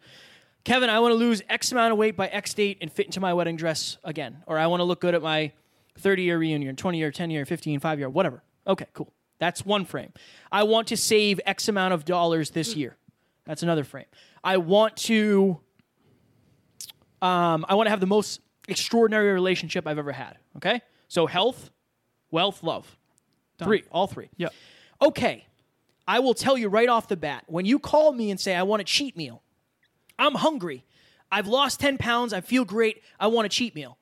Kevin, 0.65 0.91
I 0.91 0.99
want 0.99 1.13
to 1.13 1.17
lose 1.17 1.41
X 1.49 1.73
amount 1.73 1.93
of 1.93 1.99
weight 1.99 2.17
by 2.17 2.27
X 2.27 2.53
date 2.53 2.79
and 2.83 2.93
fit 2.93 3.07
into 3.07 3.21
my 3.21 3.33
wedding 3.33 3.57
dress 3.57 3.97
again. 4.05 4.43
Or 4.47 4.59
I 4.59 4.67
want 4.67 4.81
to 4.81 4.85
look 4.85 5.01
good 5.01 5.15
at 5.15 5.23
my 5.23 5.53
30 5.99 6.25
year 6.25 6.39
reunion, 6.39 6.77
20 6.77 6.99
year, 6.99 7.11
10 7.11 7.31
year, 7.31 7.47
15, 7.47 7.81
5 7.81 7.99
year, 7.99 8.11
whatever. 8.11 8.43
Okay, 8.67 8.87
cool. 8.93 9.13
That's 9.39 9.65
one 9.65 9.85
frame. 9.85 10.13
I 10.51 10.65
want 10.65 10.89
to 10.89 10.97
save 10.97 11.41
X 11.47 11.69
amount 11.69 11.95
of 11.95 12.05
dollars 12.05 12.51
this 12.51 12.75
year. 12.75 12.97
That's 13.45 13.63
another 13.63 13.85
frame. 13.85 14.07
I 14.43 14.57
want 14.57 14.97
to 14.97 15.61
um, 17.21 17.65
I 17.69 17.75
want 17.75 17.87
to 17.87 17.91
have 17.91 18.01
the 18.01 18.07
most 18.07 18.41
extraordinary 18.69 19.33
relationship 19.33 19.87
I've 19.87 19.99
ever 19.99 20.13
had. 20.13 20.37
Okay? 20.57 20.83
So 21.09 21.27
health, 21.27 21.71
wealth, 22.31 22.63
love. 22.63 22.97
Three, 23.59 23.85
all 23.91 24.07
three. 24.07 24.29
Yeah. 24.37 24.49
Okay. 25.01 25.47
I 26.07 26.19
will 26.19 26.35
tell 26.35 26.59
you 26.59 26.69
right 26.69 26.89
off 26.89 27.09
the 27.09 27.17
bat 27.17 27.45
when 27.47 27.65
you 27.65 27.79
call 27.79 28.13
me 28.13 28.31
and 28.31 28.39
say, 28.39 28.55
I 28.55 28.63
want 28.63 28.83
a 28.83 28.85
cheat 28.85 29.17
meal, 29.17 29.43
I'm 30.19 30.35
hungry. 30.35 30.85
I've 31.33 31.47
lost 31.49 31.81
10 31.81 31.99
pounds. 31.99 32.33
I 32.33 32.41
feel 32.41 32.65
great. 32.65 33.03
I 33.19 33.27
want 33.29 33.47
a 33.47 33.49
cheat 33.49 33.75
meal. 33.75 33.99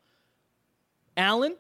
Alan, 1.17 1.57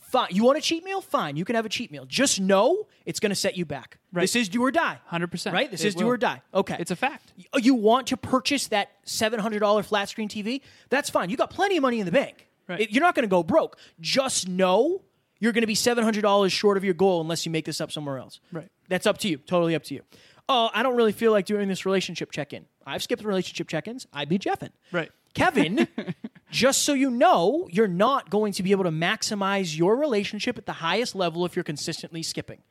fine. 0.00 0.28
You 0.30 0.44
want 0.44 0.58
a 0.58 0.60
cheat 0.60 0.84
meal? 0.84 1.00
Fine. 1.00 1.36
You 1.36 1.44
can 1.44 1.54
have 1.56 1.64
a 1.64 1.68
cheat 1.68 1.90
meal. 1.90 2.04
Just 2.06 2.40
know 2.40 2.86
it's 3.06 3.20
going 3.20 3.30
to 3.30 3.36
set 3.36 3.56
you 3.56 3.64
back. 3.64 3.98
Right. 4.12 4.22
This 4.22 4.36
is 4.36 4.48
do 4.48 4.62
or 4.62 4.70
die. 4.70 4.98
100%. 5.12 5.52
Right? 5.52 5.70
This 5.70 5.82
It 5.82 5.88
is 5.88 5.94
do 5.94 6.06
or 6.06 6.16
die. 6.16 6.42
Okay. 6.52 6.76
It's 6.78 6.90
a 6.90 6.96
fact. 6.96 7.32
Uh, 7.52 7.58
you 7.62 7.74
want 7.74 8.08
to 8.08 8.16
purchase 8.16 8.66
that 8.68 9.04
$700 9.06 9.84
flat 9.84 10.08
screen 10.08 10.28
TV? 10.28 10.60
That's 10.90 11.08
fine. 11.08 11.30
You 11.30 11.36
got 11.36 11.50
plenty 11.50 11.76
of 11.76 11.82
money 11.82 12.00
in 12.00 12.06
the 12.06 12.12
bank. 12.12 12.48
Right. 12.66 12.90
You're 12.90 13.02
not 13.02 13.14
going 13.14 13.22
to 13.22 13.30
go 13.30 13.42
broke. 13.42 13.78
Just 14.00 14.46
know 14.48 15.02
you're 15.40 15.52
going 15.52 15.62
to 15.62 15.66
be 15.66 15.74
$700 15.74 16.50
short 16.50 16.76
of 16.76 16.84
your 16.84 16.94
goal 16.94 17.20
unless 17.20 17.46
you 17.46 17.52
make 17.52 17.64
this 17.64 17.80
up 17.80 17.92
somewhere 17.92 18.18
else. 18.18 18.40
Right. 18.52 18.68
That's 18.88 19.06
up 19.06 19.18
to 19.18 19.28
you. 19.28 19.38
Totally 19.38 19.74
up 19.74 19.84
to 19.84 19.94
you. 19.94 20.02
Oh, 20.48 20.70
I 20.72 20.82
don't 20.82 20.96
really 20.96 21.12
feel 21.12 21.30
like 21.32 21.44
doing 21.46 21.68
this 21.68 21.84
relationship 21.84 22.32
check 22.32 22.52
in. 22.52 22.64
I've 22.86 23.02
skipped 23.02 23.22
relationship 23.22 23.68
check 23.68 23.86
ins. 23.86 24.06
I'd 24.12 24.28
be 24.28 24.38
Jeffin. 24.38 24.70
Right. 24.92 25.10
Kevin, 25.34 25.86
just 26.50 26.82
so 26.82 26.94
you 26.94 27.10
know, 27.10 27.68
you're 27.70 27.86
not 27.86 28.30
going 28.30 28.52
to 28.54 28.62
be 28.62 28.72
able 28.72 28.84
to 28.84 28.90
maximize 28.90 29.76
your 29.76 29.96
relationship 29.96 30.56
at 30.56 30.64
the 30.66 30.72
highest 30.72 31.14
level 31.14 31.44
if 31.44 31.54
you're 31.54 31.62
consistently 31.64 32.22
skipping. 32.22 32.62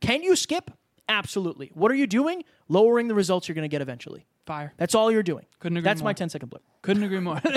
Can 0.00 0.22
you 0.22 0.34
skip? 0.34 0.70
Absolutely. 1.08 1.70
What 1.74 1.92
are 1.92 1.94
you 1.94 2.06
doing? 2.06 2.42
Lowering 2.68 3.06
the 3.08 3.14
results 3.14 3.46
you're 3.48 3.54
going 3.54 3.62
to 3.62 3.68
get 3.68 3.82
eventually. 3.82 4.24
Fire. 4.46 4.72
That's 4.78 4.94
all 4.94 5.12
you're 5.12 5.22
doing. 5.22 5.44
Couldn't 5.60 5.76
agree 5.76 5.84
That's 5.84 6.00
my 6.00 6.06
more. 6.10 6.14
10 6.14 6.30
second 6.30 6.48
blip. 6.48 6.62
Couldn't 6.82 7.02
agree 7.02 7.20
more. 7.20 7.40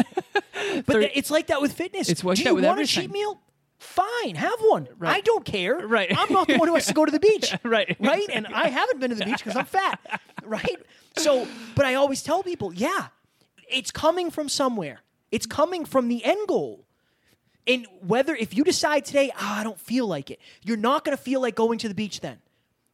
But 0.86 1.12
it's 1.16 1.32
like 1.32 1.48
that 1.48 1.62
with 1.62 1.74
fitness. 1.74 2.10
It's 2.10 2.24
like 2.24 2.38
Do 2.38 2.44
that 2.44 2.50
you 2.52 2.56
with 2.56 2.66
want 2.66 2.80
a 2.80 2.82
everything. 2.84 3.04
cheat 3.06 3.12
meal? 3.12 3.42
Fine, 3.80 4.36
have 4.36 4.60
one. 4.60 4.88
Right. 4.98 5.16
I 5.16 5.22
don't 5.22 5.46
care. 5.46 5.76
Right. 5.78 6.12
I'm 6.16 6.32
not 6.34 6.48
the 6.50 6.58
one 6.58 6.68
who 6.68 6.76
has 6.76 6.86
to 6.88 6.94
go 6.94 7.06
to 7.06 7.12
the 7.12 7.20
beach. 7.20 7.56
Right. 7.64 7.96
Right. 8.00 8.26
And 8.32 8.46
I 8.48 8.68
haven't 8.68 9.00
been 9.00 9.10
to 9.10 9.16
the 9.16 9.26
beach 9.26 9.38
because 9.38 9.56
I'm 9.56 9.66
fat. 9.66 10.22
Right. 10.44 10.78
So, 11.18 11.48
but 11.76 11.86
I 11.86 11.96
always 11.96 12.24
tell 12.24 12.42
people, 12.44 12.74
yeah, 12.74 13.08
it's 13.70 13.92
coming 13.92 14.32
from 14.32 14.50
somewhere. 14.50 15.02
It's 15.32 15.46
coming 15.46 15.86
from 15.86 16.08
the 16.08 16.24
end 16.24 16.48
goal. 16.48 16.86
And 17.68 17.86
whether 18.06 18.36
if 18.36 18.56
you 18.56 18.64
decide 18.64 19.06
today, 19.06 19.30
oh, 19.34 19.38
I 19.40 19.64
don't 19.64 19.80
feel 19.80 20.08
like 20.08 20.32
it, 20.32 20.40
you're 20.64 20.78
not 20.78 21.06
going 21.06 21.16
to 21.16 21.22
feel 21.22 21.40
like 21.42 21.56
going 21.56 21.78
to 21.80 21.88
the 21.88 21.94
beach 21.94 22.20
then. 22.22 22.40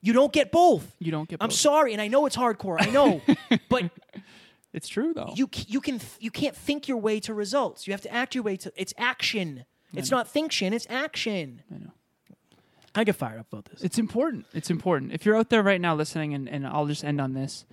You 0.02 0.12
don't 0.13 0.34
get 0.34 0.52
both. 0.52 0.95
You 1.00 1.12
don't 1.12 1.30
get 1.30 1.38
I'm 1.41 1.48
both. 1.50 1.58
sorry, 1.58 1.93
and 1.93 2.02
I 2.02 2.10
know 2.10 2.26
it's 2.26 2.36
hardcore. 2.36 2.76
I 2.80 2.89
know, 2.91 3.21
but 3.69 3.89
it's 4.74 4.88
true 4.88 5.13
though. 5.13 5.34
you 5.36 5.50
you 5.67 5.80
can 5.82 6.00
you 6.19 6.30
can't 6.30 6.56
think 6.56 6.88
your 6.88 6.98
way 6.98 7.19
to 7.21 7.34
results. 7.34 7.88
You 7.88 7.93
have 7.93 8.02
to 8.02 8.13
act 8.13 8.36
your 8.36 8.43
way 8.43 8.58
to. 8.58 8.71
It's 8.76 8.93
action. 8.98 9.65
It's 9.98 10.12
not 10.12 10.28
thinction. 10.28 10.74
It's 10.74 10.88
action. 10.90 11.62
I 11.74 11.78
know. 11.78 11.92
I 12.96 13.04
get 13.04 13.16
fired 13.16 13.40
up 13.40 13.48
about 13.52 13.66
this. 13.66 13.84
It's 13.84 14.00
important. 14.00 14.46
It's 14.54 14.70
important. 14.70 15.12
If 15.12 15.26
you're 15.26 15.36
out 15.36 15.50
there 15.50 15.62
right 15.62 15.82
now 15.82 15.96
listening, 15.96 16.34
and, 16.34 16.48
and 16.48 16.66
I'll 16.66 16.86
just 16.86 17.04
end 17.04 17.20
on 17.20 17.34
this. 17.34 17.66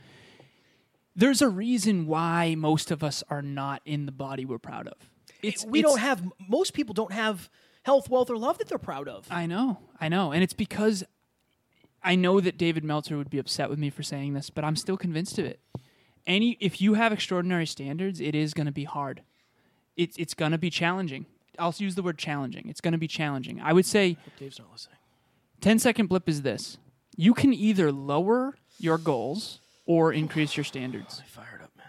There's 1.15 1.43
a 1.43 1.49
reason 1.49 2.07
why 2.07 2.55
most 2.57 2.91
of 2.91 3.05
us 3.05 3.23
are 3.29 3.43
not 3.43 3.83
in 3.85 4.07
the 4.07 4.13
body 4.13 4.45
we're 4.45 4.59
proud 4.59 4.89
of. 4.89 4.95
It's 5.43 5.65
we 5.65 5.81
it's- 5.81 5.93
don't 5.93 6.01
have 6.01 6.23
most 6.49 6.73
people 6.73 6.95
don't 6.95 7.13
have 7.13 7.51
health, 7.83 8.09
wealth, 8.09 8.31
or 8.31 8.37
love 8.37 8.59
that 8.59 8.69
they're 8.69 8.79
proud 8.79 9.09
of. 9.09 9.27
I 9.31 9.47
know, 9.47 9.79
I 10.01 10.09
know, 10.09 10.33
and 10.33 10.43
it's 10.43 10.55
because 10.55 11.05
I 12.03 12.15
know 12.15 12.41
that 12.41 12.57
David 12.57 12.85
Meltzer 12.85 13.17
would 13.17 13.31
be 13.31 13.39
upset 13.39 13.69
with 13.69 13.79
me 13.79 13.91
for 13.91 14.03
saying 14.03 14.35
this, 14.35 14.51
but 14.51 14.65
I'm 14.65 14.77
still 14.77 14.97
convinced 14.97 15.39
of 15.39 15.45
it. 15.45 15.61
Any 16.27 16.57
if 16.61 16.81
you 16.81 16.95
have 16.95 17.13
extraordinary 17.13 17.67
standards, 17.67 18.21
it 18.21 18.35
is 18.35 18.55
going 18.55 18.67
to 18.67 18.73
be 18.73 18.85
hard. 18.85 19.23
It's 19.97 20.17
it's 20.17 20.35
going 20.35 20.53
to 20.53 20.59
be 20.59 20.71
challenging. 20.71 21.27
I'll 21.59 21.75
use 21.79 21.95
the 21.95 22.03
word 22.03 22.19
challenging. 22.19 22.69
It's 22.69 22.81
going 22.81 22.93
to 22.93 22.99
be 22.99 23.09
challenging. 23.09 23.61
I 23.61 23.73
would 23.73 23.87
say 23.87 24.17
Dave's 24.39 24.59
not 24.59 24.69
listening. 24.73 24.97
10 25.61 25.79
second 25.79 26.07
blip 26.09 26.29
is 26.29 26.43
this. 26.43 26.79
You 27.17 27.35
can 27.35 27.53
either 27.53 27.93
lower 27.93 28.57
your 28.79 28.99
goals 28.99 29.61
or 29.87 30.13
increase 30.13 30.57
your 30.57 30.65
standards. 30.65 31.23
Fired 31.29 31.63
up, 31.63 31.71
man. 31.77 31.87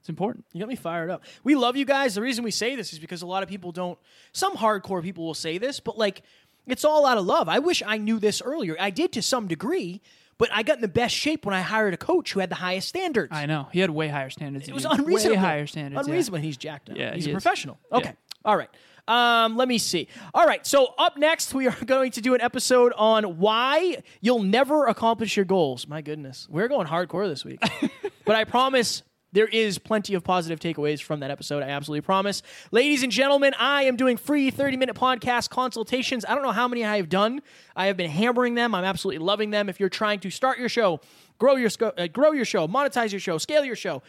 It's 0.00 0.08
important. 0.08 0.46
You 0.52 0.60
got 0.60 0.68
me 0.68 0.74
fired 0.76 1.10
up. 1.10 1.22
We 1.44 1.54
love 1.54 1.76
you 1.76 1.84
guys. 1.84 2.14
The 2.14 2.22
reason 2.22 2.42
we 2.44 2.50
say 2.50 2.74
this 2.76 2.92
is 2.92 2.98
because 2.98 3.22
a 3.22 3.26
lot 3.26 3.42
of 3.42 3.48
people 3.48 3.72
don't. 3.72 3.98
Some 4.32 4.56
hardcore 4.56 5.02
people 5.02 5.24
will 5.26 5.34
say 5.34 5.58
this, 5.58 5.80
but 5.80 5.98
like, 5.98 6.22
it's 6.66 6.84
all 6.84 7.06
out 7.06 7.18
of 7.18 7.26
love. 7.26 7.48
I 7.48 7.58
wish 7.58 7.82
I 7.86 7.98
knew 7.98 8.18
this 8.18 8.40
earlier. 8.42 8.76
I 8.80 8.90
did 8.90 9.12
to 9.12 9.22
some 9.22 9.46
degree, 9.48 10.00
but 10.38 10.48
I 10.52 10.62
got 10.62 10.76
in 10.76 10.82
the 10.82 10.88
best 10.88 11.14
shape 11.14 11.44
when 11.46 11.54
I 11.54 11.60
hired 11.60 11.94
a 11.94 11.96
coach 11.98 12.32
who 12.32 12.40
had 12.40 12.50
the 12.50 12.54
highest 12.56 12.88
standards. 12.88 13.32
I 13.32 13.46
know. 13.46 13.68
He 13.72 13.80
had 13.80 13.90
way 13.90 14.08
higher 14.08 14.30
standards. 14.30 14.64
it 14.64 14.66
than 14.66 14.74
was 14.74 14.84
you. 14.84 14.90
unreasonable. 14.90 15.36
Way 15.36 15.40
higher 15.40 15.66
standards. 15.66 16.06
yeah. 16.06 16.10
Unreasonable. 16.12 16.38
He's 16.40 16.56
jacked 16.56 16.90
up. 16.90 16.96
Yeah, 16.96 17.14
he's 17.14 17.24
he 17.26 17.30
a 17.32 17.36
is. 17.36 17.42
professional. 17.42 17.78
Okay. 17.92 18.14
All 18.44 18.56
right. 18.56 18.70
Um, 19.08 19.56
let 19.56 19.68
me 19.68 19.78
see. 19.78 20.06
All 20.34 20.44
right. 20.44 20.66
So 20.66 20.94
up 20.98 21.16
next, 21.16 21.54
we 21.54 21.66
are 21.66 21.76
going 21.84 22.10
to 22.12 22.20
do 22.20 22.34
an 22.34 22.40
episode 22.40 22.92
on 22.96 23.38
why 23.38 24.02
you'll 24.20 24.42
never 24.42 24.86
accomplish 24.86 25.36
your 25.36 25.46
goals. 25.46 25.88
My 25.88 26.02
goodness, 26.02 26.46
we're 26.50 26.68
going 26.68 26.86
hardcore 26.86 27.26
this 27.26 27.44
week, 27.44 27.60
but 28.24 28.36
I 28.36 28.44
promise. 28.44 29.02
There 29.32 29.46
is 29.46 29.78
plenty 29.78 30.14
of 30.14 30.24
positive 30.24 30.58
takeaways 30.58 31.02
from 31.02 31.20
that 31.20 31.30
episode. 31.30 31.62
I 31.62 31.68
absolutely 31.68 32.00
promise. 32.00 32.42
Ladies 32.70 33.02
and 33.02 33.12
gentlemen, 33.12 33.52
I 33.58 33.82
am 33.84 33.96
doing 33.96 34.16
free 34.16 34.50
30 34.50 34.78
minute 34.78 34.96
podcast 34.96 35.50
consultations. 35.50 36.24
I 36.26 36.34
don't 36.34 36.42
know 36.42 36.52
how 36.52 36.66
many 36.66 36.84
I 36.84 36.96
have 36.96 37.10
done. 37.10 37.42
I 37.76 37.86
have 37.86 37.96
been 37.96 38.10
hammering 38.10 38.54
them. 38.54 38.74
I'm 38.74 38.84
absolutely 38.84 39.24
loving 39.24 39.50
them. 39.50 39.68
If 39.68 39.80
you're 39.80 39.90
trying 39.90 40.20
to 40.20 40.30
start 40.30 40.58
your 40.58 40.70
show, 40.70 41.00
grow 41.38 41.56
your 41.56 41.70
uh, 41.80 42.06
grow 42.06 42.32
your 42.32 42.46
show, 42.46 42.66
monetize 42.66 43.12
your 43.12 43.20
show, 43.20 43.36
scale 43.36 43.64
your 43.64 43.76
show, 43.76 44.02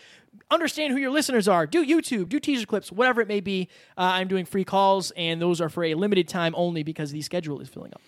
understand 0.50 0.94
who 0.94 1.00
your 1.00 1.12
listeners 1.12 1.48
are, 1.48 1.68
do 1.68 1.86
YouTube, 1.86 2.30
do 2.30 2.40
teaser 2.40 2.66
clips, 2.66 2.92
whatever 2.92 3.20
it 3.20 3.28
may 3.28 3.42
be. 3.42 3.68
Uh, 3.98 4.02
I'm 4.02 4.30
doing 4.30 4.46
free 4.46 4.64
calls, 4.64 5.12
and 5.12 5.42
those 5.42 5.60
are 5.60 5.70
for 5.70 5.84
a 5.84 5.96
limited 5.96 6.28
time 6.28 6.54
only 6.56 6.84
because 6.84 7.12
the 7.12 7.22
schedule 7.22 7.60
is 7.60 7.68
filling 7.68 7.92
up. 7.94 8.02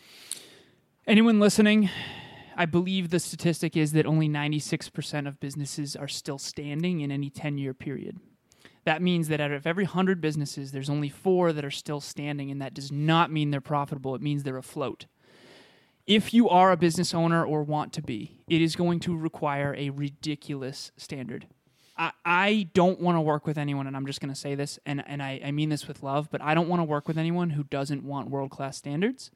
Anyone 1.08 1.39
listening, 1.39 1.89
I 2.62 2.67
believe 2.67 3.10
the 3.10 3.19
statistic 3.19 3.76
is 3.76 3.91
that 3.93 4.06
only 4.06 4.30
96% 4.30 5.28
of 5.28 5.39
businesses 5.39 5.95
are 5.95 6.08
still 6.08 6.38
standing 6.38 7.02
in 7.02 7.10
any 7.10 7.32
10 7.32 7.58
year 7.58 7.74
period. 7.74 8.19
That 8.84 9.02
means 9.02 9.30
that 9.30 9.41
out 9.41 9.50
of 9.50 9.65
every 9.65 9.86
100 9.86 10.21
businesses, 10.21 10.71
there's 10.71 10.88
only 10.88 11.10
four 11.10 11.54
that 11.54 11.65
are 11.65 11.71
still 11.71 12.00
standing, 12.00 12.52
and 12.52 12.62
that 12.62 12.76
does 12.76 12.91
not 12.91 13.32
mean 13.32 13.50
they're 13.50 13.62
profitable. 13.62 14.13
It 14.13 14.21
means 14.21 14.43
they're 14.43 14.58
afloat. 14.58 15.08
If 16.06 16.36
you 16.36 16.50
are 16.50 16.71
a 16.71 16.78
business 16.78 17.15
owner 17.15 17.43
or 17.43 17.63
want 17.63 17.93
to 17.93 18.04
be, 18.04 18.43
it 18.47 18.62
is 18.62 18.76
going 18.76 19.00
to 19.00 19.17
require 19.17 19.74
a 19.76 19.89
ridiculous 19.89 20.91
standard. 20.97 21.47
I, 21.97 22.69
don't 22.76 23.00
want 23.00 23.15
to 23.15 23.21
work 23.21 23.47
with 23.47 23.58
anyone, 23.58 23.88
and 23.88 23.97
I'm 23.97 24.06
just 24.06 24.21
going 24.21 24.34
to 24.34 24.39
say 24.39 24.54
this, 24.54 24.78
and, 24.86 25.04
and 25.08 25.24
I, 25.24 25.41
I 25.43 25.50
mean 25.50 25.69
this 25.69 25.88
with 25.88 26.04
love, 26.04 26.30
but 26.30 26.43
I 26.43 26.54
don't 26.54 26.69
want 26.69 26.82
to 26.82 26.84
work 26.84 27.08
with 27.08 27.17
anyone 27.17 27.50
who 27.50 27.63
doesn't 27.63 28.04
want 28.04 28.30
world 28.30 28.52
class 28.52 28.78
standards 28.78 29.32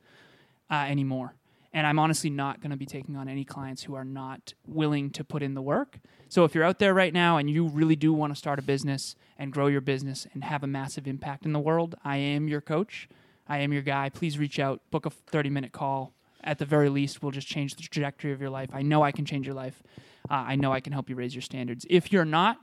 uh, 0.70 0.86
anymore. 0.88 1.34
And 1.76 1.86
I'm 1.86 2.00
honestly 2.00 2.30
not 2.30 2.62
going 2.62 2.72
to 2.72 2.78
be 2.78 2.86
taking 2.86 3.18
on 3.18 3.28
any 3.28 3.44
clients 3.44 3.84
who 3.84 3.96
are 3.96 4.06
not 4.06 4.54
willing 4.66 5.10
to 5.10 5.26
put 5.26 5.44
in 5.44 5.56
the 5.56 5.62
work. 5.62 6.00
So 6.30 6.46
if 6.46 6.56
you're 6.56 6.64
out 6.64 6.80
there 6.80 6.94
right 6.94 7.12
now 7.12 7.36
and 7.36 7.50
you 7.50 7.68
really 7.68 7.98
do 7.98 8.14
want 8.14 8.34
to 8.34 8.40
start 8.40 8.60
a 8.60 8.62
business 8.62 9.18
and 9.38 9.52
grow 9.52 9.68
your 9.68 9.82
business 9.82 10.26
and 10.34 10.46
have 10.46 10.64
a 10.64 10.68
massive 10.68 11.06
impact 11.06 11.46
in 11.46 11.52
the 11.52 11.60
world, 11.60 11.96
I 12.02 12.16
am 12.16 12.48
your 12.48 12.62
coach. 12.62 13.10
I 13.46 13.58
am 13.58 13.74
your 13.74 13.82
guy. 13.82 14.08
Please 14.08 14.40
reach 14.40 14.58
out, 14.58 14.80
book 14.90 15.06
a 15.06 15.10
30 15.10 15.50
minute 15.50 15.74
call. 15.74 16.14
At 16.46 16.60
the 16.60 16.66
very 16.66 16.88
least, 16.88 17.22
we'll 17.22 17.34
just 17.34 17.48
change 17.48 17.76
the 17.76 17.82
trajectory 17.82 18.32
of 18.32 18.40
your 18.40 18.50
life. 18.50 18.70
I 18.74 18.82
know 18.82 19.04
I 19.04 19.12
can 19.12 19.26
change 19.26 19.46
your 19.46 19.56
life. 19.56 19.84
Uh, 20.30 20.46
I 20.48 20.56
know 20.56 20.72
I 20.72 20.80
can 20.80 20.94
help 20.94 21.10
you 21.10 21.18
raise 21.18 21.36
your 21.36 21.42
standards. 21.42 21.86
If 21.90 22.10
you're 22.10 22.24
not, 22.24 22.58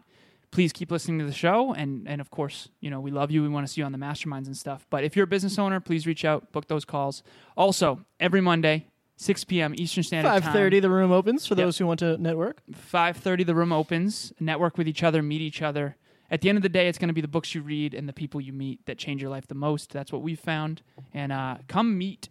please 0.53 0.73
keep 0.73 0.91
listening 0.91 1.19
to 1.19 1.25
the 1.25 1.33
show 1.33 1.73
and 1.73 2.07
and 2.07 2.21
of 2.21 2.31
course 2.31 2.69
you 2.81 2.91
know 2.91 3.01
we 3.01 3.11
love 3.11 3.31
you 3.31 3.43
we 3.43 3.49
want 3.49 3.67
to 3.67 3.73
see 3.73 3.81
you 3.81 3.85
on 3.87 3.91
the 3.91 3.99
masterminds 3.99 4.47
and 4.47 4.57
stuff 4.57 4.87
but 4.91 5.03
if 5.03 5.17
you're 5.17 5.25
a 5.25 5.27
business 5.27 5.59
owner 5.59 5.81
please 5.81 6.07
reach 6.07 6.27
out 6.27 6.53
book 6.53 6.69
those 6.69 6.85
calls 6.85 7.23
also 7.57 8.05
every 8.21 8.43
monday 8.43 8.87
6 9.17 9.45
p.m 9.45 9.75
eastern 9.77 10.03
standard 10.03 10.43
time. 10.43 10.55
5:30, 10.55 10.83
the 10.83 10.91
room 10.91 11.13
opens 11.13 11.47
for 11.47 11.55
those 11.55 11.79
who 11.79 11.87
want 11.87 12.01
to 12.01 12.17
network. 12.19 12.63
5.30 12.73 13.47
the 13.47 13.55
room 13.55 13.73
opens. 13.73 14.33
Network 14.41 14.79
with 14.79 14.89
each 14.89 15.03
other 15.03 15.23
meet 15.23 15.41
each 15.41 15.63
other. 15.63 15.97
At 16.31 16.41
the 16.41 16.49
end 16.49 16.57
of 16.57 16.63
the 16.63 16.69
day 16.69 16.89
it's 16.89 16.99
going 16.99 17.09
to 17.09 17.15
be 17.15 17.21
the 17.21 17.29
books 17.29 17.55
you 17.55 17.63
read 17.63 17.95
and 17.95 18.09
the 18.09 18.13
people 18.13 18.41
you 18.41 18.53
meet 18.53 18.87
that 18.87 18.99
change 18.99 19.21
your 19.21 19.31
life 19.31 19.47
the 19.47 19.55
most. 19.55 19.93
That's 19.93 20.13
what 20.13 20.23
we've 20.23 20.41
found. 20.41 20.83
And 21.13 21.31
uh, 21.31 21.59
come 21.69 21.99
meet 21.99 22.29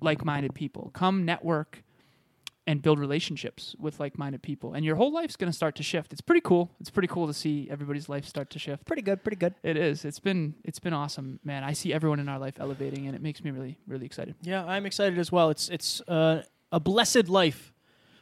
like-minded 0.00 0.54
people. 0.54 0.90
Come 0.94 1.24
network 1.24 1.82
and 2.70 2.80
build 2.82 2.98
relationships 3.06 3.74
with 3.84 3.94
like-minded 4.04 4.40
people 4.42 4.68
and 4.74 4.84
your 4.84 4.96
whole 5.00 5.12
life's 5.20 5.36
going 5.40 5.50
to 5.52 5.56
start 5.62 5.74
to 5.74 5.82
shift 5.82 6.12
it's 6.14 6.20
pretty 6.30 6.40
cool 6.50 6.64
it's 6.80 6.90
pretty 6.96 7.08
cool 7.14 7.26
to 7.26 7.34
see 7.34 7.56
everybody's 7.74 8.08
life 8.14 8.24
start 8.24 8.48
to 8.50 8.58
shift 8.58 8.84
Pretty 8.86 9.02
good, 9.02 9.18
pretty 9.24 9.40
good. 9.44 9.54
it 9.62 9.76
is 9.76 10.04
it's 10.04 10.20
been 10.20 10.42
it's 10.68 10.78
been 10.78 10.92
awesome 11.02 11.28
man 11.50 11.64
i 11.64 11.72
see 11.72 11.90
everyone 11.98 12.20
in 12.20 12.28
our 12.28 12.38
life 12.46 12.56
elevating 12.66 13.06
and 13.06 13.14
it 13.16 13.22
makes 13.28 13.42
me 13.44 13.50
really 13.50 13.74
really 13.92 14.06
excited 14.06 14.34
Yeah, 14.42 14.64
I'm 14.74 14.86
excited 14.86 15.18
as 15.18 15.30
well. 15.32 15.50
It's 15.54 15.68
it's 15.76 16.00
uh, 16.16 16.42
a 16.70 16.78
blessed 16.80 17.28
life 17.28 17.72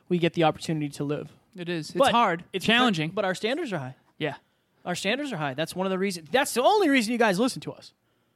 we 0.08 0.16
get 0.18 0.32
the 0.32 0.44
opportunity 0.44 0.88
to 0.98 1.04
live. 1.04 1.28
it 1.56 1.68
is 1.68 1.90
it's 1.90 1.98
But 1.98 2.12
hard 2.12 2.44
It's 2.54 2.64
challenging 2.64 3.10
but 3.18 3.24
our 3.28 3.34
standards 3.34 3.70
are 3.74 3.78
high. 3.86 3.96
yeah 4.26 4.36
Our 4.84 4.94
standards 4.94 5.30
are 5.34 5.40
high. 5.44 5.54
That's 5.60 5.74
one 5.76 5.86
of 5.86 5.90
the 5.90 5.98
reasons. 6.06 6.28
That's 6.32 6.54
the 6.54 6.62
only 6.62 6.88
reason 6.88 7.12
you 7.12 7.18
guys 7.26 7.38
listen 7.38 7.60
to 7.68 7.72
us. 7.72 7.92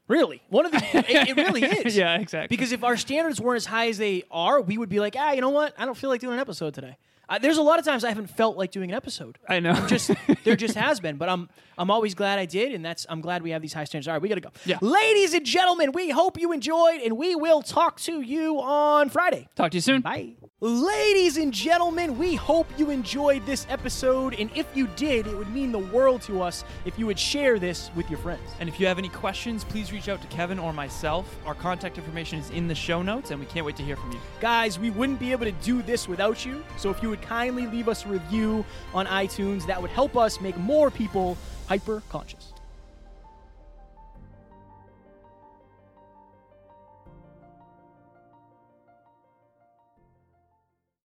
Really, 0.08 0.42
one 0.48 0.66
of 0.66 0.72
the. 0.72 0.78
it, 0.94 1.28
it 1.30 1.36
really 1.36 1.62
is. 1.86 1.96
yeah 1.96 2.16
exactly 2.18 2.54
Because 2.54 2.72
if 2.72 2.82
our 2.84 2.96
standards 2.96 3.40
weren't 3.40 3.56
as 3.58 3.66
high 3.66 3.88
as 3.88 3.98
they 3.98 4.24
are, 4.30 4.60
we 4.60 4.76
would 4.78 4.88
be 4.88 5.00
like, 5.00 5.14
ah, 5.18 5.32
you 5.32 5.40
know 5.40 5.50
what? 5.50 5.74
I 5.78 5.84
don't 5.84 5.96
feel 5.96 6.10
like 6.10 6.20
doing 6.20 6.34
an 6.34 6.40
episode 6.40 6.74
today. 6.74 6.96
Uh, 7.28 7.38
there's 7.38 7.56
a 7.56 7.62
lot 7.62 7.78
of 7.78 7.84
times 7.84 8.04
I 8.04 8.08
haven't 8.08 8.26
felt 8.26 8.58
like 8.58 8.72
doing 8.72 8.90
an 8.90 8.96
episode. 8.96 9.38
i 9.48 9.58
know 9.60 9.70
I'm 9.70 9.88
Just 9.88 10.10
there 10.44 10.56
just 10.56 10.74
has 10.86 11.00
been, 11.00 11.16
but 11.16 11.28
I'm 11.30 11.48
I'm 11.78 11.90
always 11.90 12.14
glad 12.14 12.38
I 12.38 12.44
did, 12.46 12.72
and 12.74 12.84
that's 12.84 13.06
I'm 13.08 13.20
glad 13.22 13.42
we 13.42 13.50
have 13.52 13.62
these 13.62 13.72
high 13.72 13.84
standards. 13.84 14.08
All 14.08 14.14
right, 14.14 14.20
we 14.22 14.28
gotta 14.28 14.40
go. 14.42 14.50
Yeah. 14.66 14.78
Ladies 14.82 15.32
and 15.32 15.46
gentlemen, 15.46 15.92
we 15.92 16.10
hope 16.10 16.38
you 16.38 16.52
enjoyed, 16.52 17.00
and 17.00 17.16
we 17.16 17.34
will 17.34 17.62
talk 17.62 18.00
to 18.00 18.20
you 18.20 18.60
on 18.60 19.08
Friday. 19.08 19.48
talk 19.54 19.70
to 19.70 19.76
you 19.76 19.80
soon 19.80 20.02
Bye. 20.02 20.34
Ladies 20.64 21.38
and 21.38 21.52
gentlemen, 21.52 22.16
we 22.16 22.36
hope 22.36 22.68
you 22.78 22.90
enjoyed 22.90 23.44
this 23.44 23.66
episode, 23.68 24.34
and 24.38 24.48
if 24.54 24.76
you 24.76 24.86
did, 24.94 25.26
it 25.26 25.36
would 25.36 25.52
mean 25.52 25.72
the 25.72 25.80
world 25.80 26.22
to 26.22 26.40
us 26.40 26.62
if 26.84 26.96
you 26.96 27.04
would 27.06 27.18
share 27.18 27.58
this 27.58 27.90
with 27.96 28.08
your 28.08 28.20
friends. 28.20 28.48
And 28.60 28.68
if 28.68 28.78
you 28.78 28.86
have 28.86 28.96
any 28.96 29.08
questions, 29.08 29.64
please 29.64 29.92
reach 29.92 30.08
out 30.08 30.22
to 30.22 30.28
Kevin 30.28 30.60
or 30.60 30.72
myself. 30.72 31.34
Our 31.46 31.56
contact 31.56 31.98
information 31.98 32.38
is 32.38 32.50
in 32.50 32.68
the 32.68 32.76
show 32.76 33.02
notes, 33.02 33.32
and 33.32 33.40
we 33.40 33.46
can't 33.46 33.66
wait 33.66 33.74
to 33.74 33.82
hear 33.82 33.96
from 33.96 34.12
you. 34.12 34.20
Guys, 34.40 34.78
we 34.78 34.90
wouldn't 34.90 35.18
be 35.18 35.32
able 35.32 35.46
to 35.46 35.52
do 35.64 35.82
this 35.82 36.06
without 36.06 36.46
you, 36.46 36.62
so 36.76 36.90
if 36.90 37.02
you 37.02 37.08
would 37.08 37.22
kindly 37.22 37.66
leave 37.66 37.88
us 37.88 38.06
a 38.06 38.08
review 38.08 38.64
on 38.94 39.06
iTunes, 39.06 39.66
that 39.66 39.82
would 39.82 39.90
help 39.90 40.16
us 40.16 40.40
make 40.40 40.56
more 40.58 40.92
people 40.92 41.36
hyper 41.66 42.04
conscious. 42.08 42.51